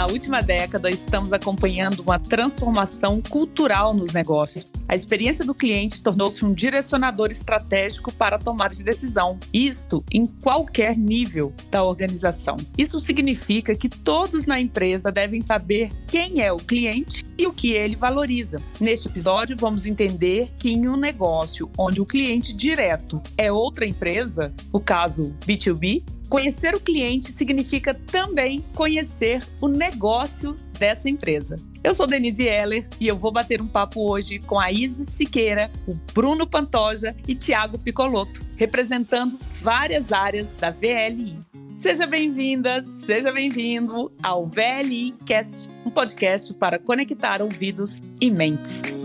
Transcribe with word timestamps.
Na 0.00 0.06
última 0.06 0.40
década, 0.40 0.88
estamos 0.88 1.30
acompanhando 1.30 2.00
uma 2.00 2.18
transformação 2.18 3.20
cultural 3.20 3.92
nos 3.92 4.14
negócios. 4.14 4.64
A 4.88 4.94
experiência 4.94 5.44
do 5.44 5.54
cliente 5.54 6.02
tornou-se 6.02 6.42
um 6.42 6.54
direcionador 6.54 7.30
estratégico 7.30 8.10
para 8.10 8.36
a 8.36 8.38
tomada 8.38 8.74
de 8.74 8.82
decisão, 8.82 9.38
isto 9.52 10.02
em 10.10 10.24
qualquer 10.24 10.96
nível 10.96 11.52
da 11.70 11.84
organização. 11.84 12.56
Isso 12.78 12.98
significa 12.98 13.74
que 13.74 13.90
todos 13.90 14.46
na 14.46 14.58
empresa 14.58 15.12
devem 15.12 15.42
saber 15.42 15.92
quem 16.06 16.40
é 16.40 16.50
o 16.50 16.56
cliente 16.56 17.22
e 17.36 17.46
o 17.46 17.52
que 17.52 17.72
ele 17.72 17.94
valoriza. 17.94 18.58
Neste 18.80 19.06
episódio, 19.06 19.54
vamos 19.54 19.84
entender 19.84 20.50
que 20.58 20.70
em 20.70 20.88
um 20.88 20.96
negócio 20.96 21.70
onde 21.76 22.00
o 22.00 22.06
cliente 22.06 22.54
direto 22.54 23.20
é 23.36 23.52
outra 23.52 23.86
empresa, 23.86 24.50
o 24.72 24.80
caso 24.80 25.36
B2B, 25.46 26.02
Conhecer 26.30 26.76
o 26.76 26.80
cliente 26.80 27.32
significa 27.32 27.92
também 27.92 28.62
conhecer 28.76 29.42
o 29.60 29.66
negócio 29.66 30.54
dessa 30.78 31.10
empresa. 31.10 31.56
Eu 31.82 31.92
sou 31.92 32.06
Denise 32.06 32.46
Heller 32.46 32.88
e 33.00 33.08
eu 33.08 33.18
vou 33.18 33.32
bater 33.32 33.60
um 33.60 33.66
papo 33.66 34.08
hoje 34.08 34.38
com 34.38 34.58
a 34.58 34.70
Isis 34.70 35.08
Siqueira, 35.08 35.68
o 35.88 35.94
Bruno 36.14 36.46
Pantoja 36.46 37.16
e 37.26 37.34
Tiago 37.34 37.80
Picoloto, 37.80 38.40
representando 38.56 39.36
várias 39.60 40.12
áreas 40.12 40.54
da 40.54 40.70
VLI. 40.70 41.36
Seja 41.72 42.06
bem-vinda, 42.06 42.84
seja 42.84 43.32
bem-vindo 43.32 44.12
ao 44.22 44.46
VLI 44.46 45.16
Cast, 45.26 45.68
um 45.84 45.90
podcast 45.90 46.54
para 46.54 46.78
conectar 46.78 47.42
ouvidos 47.42 48.00
e 48.20 48.30
mentes. 48.30 48.99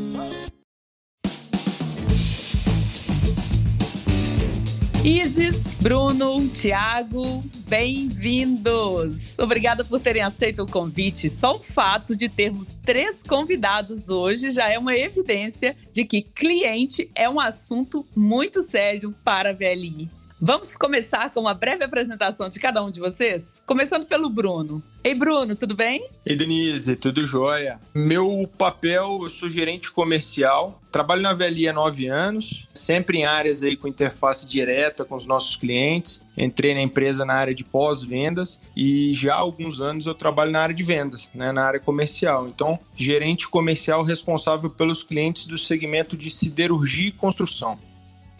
Isis, 5.05 5.75
Bruno, 5.75 6.49
Tiago, 6.49 7.43
bem-vindos! 7.67 9.37
Obrigada 9.37 9.83
por 9.83 9.99
terem 9.99 10.23
aceito 10.23 10.63
o 10.63 10.67
convite. 10.67 11.29
Só 11.29 11.51
o 11.51 11.61
fato 11.61 12.15
de 12.15 12.27
termos 12.27 12.75
três 12.83 13.21
convidados 13.21 14.09
hoje 14.09 14.49
já 14.49 14.67
é 14.67 14.79
uma 14.79 14.97
evidência 14.97 15.75
de 15.91 16.05
que 16.05 16.23
cliente 16.23 17.11
é 17.13 17.29
um 17.29 17.39
assunto 17.39 18.03
muito 18.15 18.63
sério 18.63 19.13
para 19.23 19.51
a 19.51 19.53
VLI. 19.53 20.09
Vamos 20.39 20.75
começar 20.75 21.31
com 21.31 21.39
uma 21.39 21.53
breve 21.53 21.85
apresentação 21.85 22.49
de 22.49 22.59
cada 22.59 22.83
um 22.83 22.91
de 22.91 22.99
vocês? 22.99 23.61
Começando 23.65 24.05
pelo 24.05 24.29
Bruno. 24.29 24.83
Ei, 25.01 25.15
Bruno, 25.15 25.55
tudo 25.55 25.73
bem? 25.73 26.09
Ei, 26.25 26.35
Denise, 26.35 26.97
tudo 26.97 27.25
jóia. 27.25 27.79
Meu 27.93 28.45
papel, 28.57 29.19
eu 29.21 29.29
sou 29.29 29.49
gerente 29.49 29.89
comercial, 29.89 30.81
trabalho 30.91 31.21
na 31.21 31.33
VLI 31.33 31.69
há 31.69 31.73
nove 31.73 32.07
anos, 32.07 32.67
sempre 32.73 33.19
em 33.19 33.25
áreas 33.25 33.63
aí 33.63 33.77
com 33.77 33.87
interface 33.87 34.45
direta 34.45 35.05
com 35.05 35.15
os 35.15 35.25
nossos 35.25 35.55
clientes. 35.55 36.25
Entrei 36.37 36.73
na 36.73 36.81
empresa 36.81 37.23
na 37.23 37.35
área 37.35 37.55
de 37.55 37.63
pós-vendas 37.63 38.59
e 38.75 39.13
já 39.13 39.35
há 39.35 39.37
alguns 39.37 39.79
anos 39.79 40.05
eu 40.05 40.13
trabalho 40.13 40.51
na 40.51 40.59
área 40.59 40.75
de 40.75 40.83
vendas, 40.83 41.31
né, 41.33 41.53
na 41.53 41.63
área 41.63 41.79
comercial. 41.79 42.45
Então, 42.45 42.77
gerente 42.93 43.47
comercial 43.47 44.03
responsável 44.03 44.69
pelos 44.69 45.01
clientes 45.01 45.45
do 45.45 45.57
segmento 45.57 46.17
de 46.17 46.29
siderurgia 46.29 47.07
e 47.07 47.13
construção. 47.13 47.79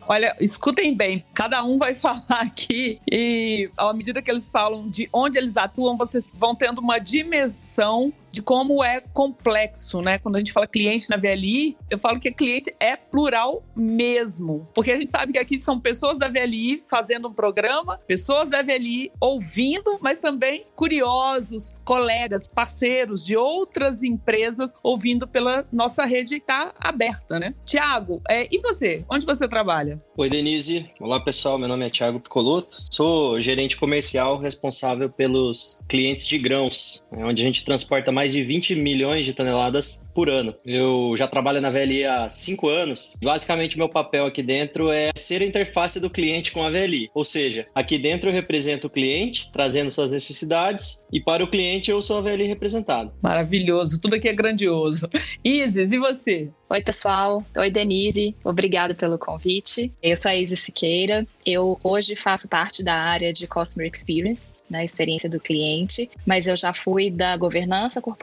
Olha, 0.07 0.35
escutem 0.39 0.95
bem, 0.95 1.23
cada 1.33 1.63
um 1.63 1.77
vai 1.77 1.93
falar 1.95 2.41
aqui 2.41 2.99
e 3.11 3.69
à 3.77 3.91
medida 3.93 4.21
que 4.21 4.29
eles 4.29 4.49
falam 4.49 4.89
de 4.89 5.09
onde 5.11 5.37
eles 5.37 5.57
atuam, 5.57 5.97
vocês 5.97 6.31
vão 6.33 6.53
tendo 6.53 6.79
uma 6.79 6.99
dimensão 6.99 8.13
de 8.36 8.41
como 8.41 8.83
é 8.83 9.00
complexo, 9.14 10.02
né? 10.02 10.17
Quando 10.17 10.36
a 10.36 10.39
gente 10.39 10.52
fala 10.52 10.67
cliente 10.67 11.09
na 11.09 11.16
VLI, 11.16 11.78
eu 11.89 11.97
falo 11.97 12.19
que 12.19 12.30
cliente 12.30 12.75
é 12.81 12.97
plural 12.97 13.64
mesmo, 13.78 14.66
porque 14.75 14.91
a 14.91 14.97
gente 14.97 15.09
sabe 15.09 15.31
que 15.31 15.39
aqui 15.39 15.58
são 15.58 15.80
pessoas 15.80 16.19
da 16.19 16.28
VLI 16.28 16.80
fazendo 16.80 17.30
um 17.30 17.33
programa, 17.33 17.97
pessoas 18.06 18.50
da 18.50 18.61
VLI 18.61 19.09
ouvindo, 19.22 19.97
mas 20.02 20.19
também 20.19 20.66
curiosos, 20.75 21.78
colegas, 21.86 22.45
parceiros 22.45 23.25
de 23.25 23.38
outras 23.38 24.03
empresas 24.03 24.74
ouvindo 24.84 25.25
pela 25.25 25.66
nossa 25.72 26.03
rede 26.03 26.35
está 26.35 26.74
aberta, 26.78 27.40
né? 27.40 27.56
Tiago, 27.63 28.22
é, 28.29 28.45
e 28.51 28.59
você? 28.59 29.06
Onde 29.09 29.25
você 29.25 29.47
trabalha? 29.47 30.03
Oi, 30.18 30.29
Denise. 30.29 30.90
Olá, 31.00 31.22
pessoal. 31.22 31.57
Meu 31.57 31.69
nome 31.69 31.85
é 31.85 31.90
Tiago 31.90 32.19
Picoloto. 32.19 32.84
Sou 32.91 33.40
gerente 33.40 33.78
comercial 33.78 34.38
responsável 34.38 35.09
pelos 35.09 35.79
clientes 35.88 36.28
de 36.28 36.38
grãos, 36.38 37.01
onde 37.13 37.41
a 37.41 37.45
gente 37.45 37.63
transporta 37.63 38.12
mais 38.12 38.25
mais 38.25 38.31
de 38.31 38.44
20 38.44 38.75
milhões 38.75 39.24
de 39.24 39.34
toneladas 39.34 40.03
por 40.16 40.30
ano. 40.30 40.56
Eu 40.66 41.13
já 41.16 41.28
trabalho 41.28 41.62
na 41.62 41.69
VLI 41.69 42.06
há 42.06 42.28
cinco 42.28 42.69
anos. 42.69 43.13
Basicamente, 43.22 43.78
meu 43.78 43.88
papel 43.88 44.25
aqui 44.25 44.41
dentro 44.41 44.90
é 44.91 45.12
ser 45.16 45.44
a 45.44 45.46
interface 45.46 46.00
do 46.00 46.09
cliente 46.09 46.52
com 46.52 46.63
a 46.63 46.72
VLI. 46.72 47.12
Ou 47.13 47.24
seja, 47.24 47.66
aqui 47.75 48.00
dentro 48.00 48.30
eu 48.30 48.34
represento 48.34 48.88
o 48.88 48.90
cliente, 48.90 49.52
trazendo 49.52 49.91
suas 49.91 50.09
necessidades, 50.09 51.06
e 51.13 51.22
para 51.22 51.44
o 51.44 51.50
cliente 51.50 51.91
eu 51.91 52.02
sou 52.02 52.18
a 52.18 52.22
VLI 52.22 52.47
representado. 52.47 53.13
Maravilhoso, 53.22 54.02
tudo 54.02 54.16
aqui 54.16 54.28
é 54.28 54.34
grandioso. 54.34 55.07
Isis, 55.44 55.92
e 55.92 56.00
você? 56.00 56.50
Oi, 56.68 56.81
pessoal. 56.81 57.44
Oi, 57.56 57.69
Denise. 57.69 58.36
Obrigada 58.44 58.96
pelo 58.96 59.19
convite. 59.19 59.94
Eu 60.02 60.16
sou 60.16 60.31
a 60.31 60.36
Isis 60.36 60.62
Siqueira. 60.62 61.28
Eu 61.46 61.80
hoje 61.84 62.16
faço 62.16 62.50
parte 62.50 62.84
da 62.84 62.96
área 62.96 63.31
de 63.31 63.46
Customer 63.46 63.88
Experience, 63.88 64.63
na 64.68 64.80
né, 64.80 64.86
experiência 64.86 65.30
do 65.30 65.40
cliente, 65.40 66.09
mas 66.25 66.47
eu 66.47 66.57
já 66.57 66.74
fui 66.74 67.12
da 67.12 67.38
governança 67.38 68.02
corporativa 68.02 68.14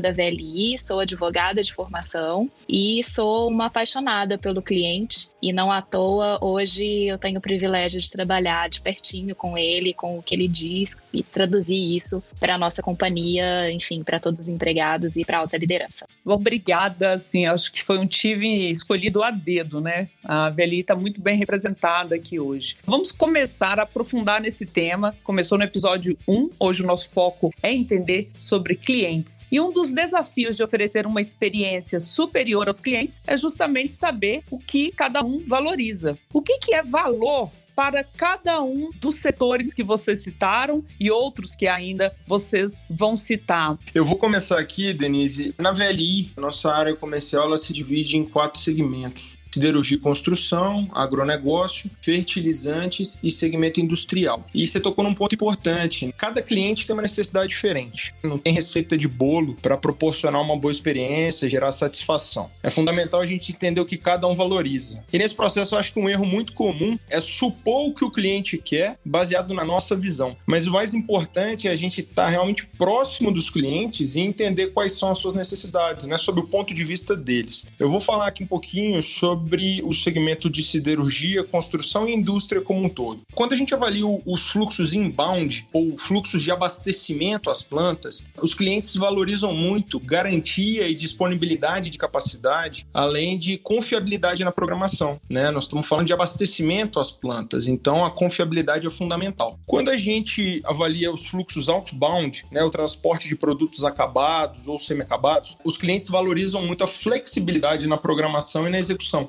da 0.00 0.10
VLI, 0.10 0.78
sou 0.78 1.00
advogada 1.00 1.62
de 1.62 1.72
formação 1.72 2.50
e 2.68 3.02
sou 3.04 3.48
uma 3.48 3.66
apaixonada 3.66 4.38
pelo 4.38 4.62
cliente. 4.62 5.28
E 5.42 5.52
não 5.52 5.72
à 5.72 5.82
toa, 5.82 6.38
hoje 6.40 7.06
eu 7.06 7.18
tenho 7.18 7.38
o 7.38 7.42
privilégio 7.42 8.00
de 8.00 8.10
trabalhar 8.10 8.68
de 8.68 8.80
pertinho 8.80 9.34
com 9.34 9.58
ele, 9.58 9.92
com 9.92 10.16
o 10.16 10.22
que 10.22 10.34
ele 10.34 10.46
diz 10.46 10.96
e 11.12 11.22
traduzir 11.22 11.96
isso 11.96 12.22
para 12.38 12.54
a 12.54 12.58
nossa 12.58 12.80
companhia, 12.80 13.70
enfim, 13.72 14.04
para 14.04 14.20
todos 14.20 14.42
os 14.42 14.48
empregados 14.48 15.16
e 15.16 15.24
para 15.24 15.38
a 15.38 15.40
alta 15.40 15.56
liderança. 15.56 16.06
Obrigada, 16.24 17.14
assim, 17.14 17.46
acho 17.46 17.72
que 17.72 17.82
foi 17.82 17.98
um 17.98 18.06
time 18.06 18.70
escolhido 18.70 19.22
a 19.22 19.32
dedo, 19.32 19.80
né? 19.80 20.08
A 20.24 20.48
VLI 20.50 20.80
está 20.80 20.94
muito 20.94 21.20
bem 21.20 21.36
representada 21.36 22.14
aqui 22.14 22.38
hoje. 22.38 22.76
Vamos 22.84 23.10
começar 23.10 23.80
a 23.80 23.82
aprofundar 23.82 24.40
nesse 24.40 24.64
tema. 24.64 25.16
Começou 25.24 25.58
no 25.58 25.64
episódio 25.64 26.16
1, 26.28 26.50
hoje 26.60 26.84
o 26.84 26.86
nosso 26.86 27.10
foco 27.10 27.52
é 27.60 27.72
entender 27.72 28.30
sobre 28.38 28.76
clientes. 29.22 29.46
E 29.50 29.60
um 29.60 29.72
dos 29.72 29.90
desafios 29.90 30.56
de 30.56 30.62
oferecer 30.62 31.06
uma 31.06 31.20
experiência 31.20 32.00
superior 32.00 32.66
aos 32.66 32.80
clientes 32.80 33.22
é 33.26 33.36
justamente 33.36 33.92
saber 33.92 34.42
o 34.50 34.58
que 34.58 34.90
cada 34.90 35.24
um 35.24 35.44
valoriza. 35.46 36.18
O 36.32 36.42
que, 36.42 36.58
que 36.58 36.74
é 36.74 36.82
valor 36.82 37.50
para 37.74 38.04
cada 38.04 38.62
um 38.62 38.90
dos 39.00 39.16
setores 39.16 39.72
que 39.72 39.82
vocês 39.82 40.22
citaram 40.22 40.84
e 41.00 41.10
outros 41.10 41.54
que 41.54 41.66
ainda 41.66 42.14
vocês 42.26 42.74
vão 42.90 43.16
citar. 43.16 43.78
Eu 43.94 44.04
vou 44.04 44.18
começar 44.18 44.60
aqui, 44.60 44.92
Denise. 44.92 45.54
Na 45.58 45.72
VLI, 45.72 46.32
nossa 46.36 46.70
área 46.70 46.94
comercial 46.94 47.46
ela 47.46 47.56
se 47.56 47.72
divide 47.72 48.18
em 48.18 48.26
quatro 48.26 48.60
segmentos 48.60 49.40
siderurgia 49.52 49.96
e 49.96 50.00
construção, 50.00 50.88
agronegócio, 50.94 51.90
fertilizantes 52.00 53.18
e 53.22 53.30
segmento 53.30 53.80
industrial. 53.80 54.46
E 54.54 54.66
você 54.66 54.80
tocou 54.80 55.04
num 55.04 55.14
ponto 55.14 55.34
importante. 55.34 56.12
Cada 56.16 56.40
cliente 56.42 56.86
tem 56.86 56.94
uma 56.94 57.02
necessidade 57.02 57.48
diferente. 57.48 58.14
Não 58.22 58.38
tem 58.38 58.52
receita 58.52 58.96
de 58.96 59.06
bolo 59.06 59.56
para 59.60 59.76
proporcionar 59.76 60.40
uma 60.40 60.56
boa 60.56 60.72
experiência, 60.72 61.48
gerar 61.48 61.72
satisfação. 61.72 62.50
É 62.62 62.70
fundamental 62.70 63.20
a 63.20 63.26
gente 63.26 63.52
entender 63.52 63.80
o 63.80 63.84
que 63.84 63.96
cada 63.96 64.26
um 64.26 64.34
valoriza. 64.34 65.02
E 65.12 65.18
nesse 65.18 65.34
processo 65.34 65.74
eu 65.74 65.78
acho 65.78 65.92
que 65.92 66.00
um 66.00 66.08
erro 66.08 66.24
muito 66.24 66.52
comum 66.54 66.98
é 67.10 67.20
supor 67.20 67.88
o 67.88 67.94
que 67.94 68.04
o 68.04 68.10
cliente 68.10 68.56
quer 68.56 68.96
baseado 69.04 69.52
na 69.52 69.64
nossa 69.64 69.94
visão. 69.94 70.36
Mas 70.46 70.66
o 70.66 70.72
mais 70.72 70.94
importante 70.94 71.68
é 71.68 71.70
a 71.70 71.76
gente 71.76 72.00
estar 72.00 72.24
tá 72.24 72.28
realmente 72.28 72.66
próximo 72.66 73.30
dos 73.30 73.50
clientes 73.50 74.14
e 74.14 74.20
entender 74.20 74.68
quais 74.68 74.98
são 74.98 75.10
as 75.10 75.18
suas 75.18 75.34
necessidades, 75.34 76.06
né, 76.06 76.16
sob 76.16 76.40
o 76.40 76.46
ponto 76.46 76.72
de 76.72 76.84
vista 76.84 77.14
deles. 77.14 77.66
Eu 77.78 77.88
vou 77.88 78.00
falar 78.00 78.28
aqui 78.28 78.44
um 78.44 78.46
pouquinho 78.46 79.02
sobre 79.02 79.41
sobre 79.42 79.82
o 79.82 79.92
segmento 79.92 80.48
de 80.48 80.62
siderurgia, 80.62 81.42
construção 81.42 82.08
e 82.08 82.12
indústria 82.12 82.60
como 82.60 82.84
um 82.84 82.88
todo. 82.88 83.22
Quando 83.34 83.52
a 83.52 83.56
gente 83.56 83.74
avalia 83.74 84.06
os 84.24 84.48
fluxos 84.48 84.94
inbound 84.94 85.66
ou 85.72 85.98
fluxos 85.98 86.42
de 86.42 86.52
abastecimento 86.52 87.50
às 87.50 87.60
plantas, 87.60 88.22
os 88.40 88.54
clientes 88.54 88.94
valorizam 88.94 89.52
muito 89.52 89.98
garantia 89.98 90.86
e 90.86 90.94
disponibilidade 90.94 91.90
de 91.90 91.98
capacidade, 91.98 92.86
além 92.94 93.36
de 93.36 93.58
confiabilidade 93.58 94.44
na 94.44 94.52
programação. 94.52 95.20
Né? 95.28 95.50
Nós 95.50 95.64
estamos 95.64 95.88
falando 95.88 96.06
de 96.06 96.12
abastecimento 96.12 97.00
às 97.00 97.10
plantas, 97.10 97.66
então 97.66 98.04
a 98.04 98.10
confiabilidade 98.12 98.86
é 98.86 98.90
fundamental. 98.90 99.58
Quando 99.66 99.90
a 99.90 99.96
gente 99.96 100.62
avalia 100.64 101.12
os 101.12 101.26
fluxos 101.26 101.68
outbound, 101.68 102.44
né, 102.52 102.62
o 102.62 102.70
transporte 102.70 103.28
de 103.28 103.34
produtos 103.34 103.84
acabados 103.84 104.68
ou 104.68 104.78
semi-acabados, 104.78 105.56
os 105.64 105.76
clientes 105.76 106.08
valorizam 106.08 106.64
muito 106.64 106.84
a 106.84 106.86
flexibilidade 106.86 107.88
na 107.88 107.96
programação 107.96 108.68
e 108.68 108.70
na 108.70 108.78
execução. 108.78 109.28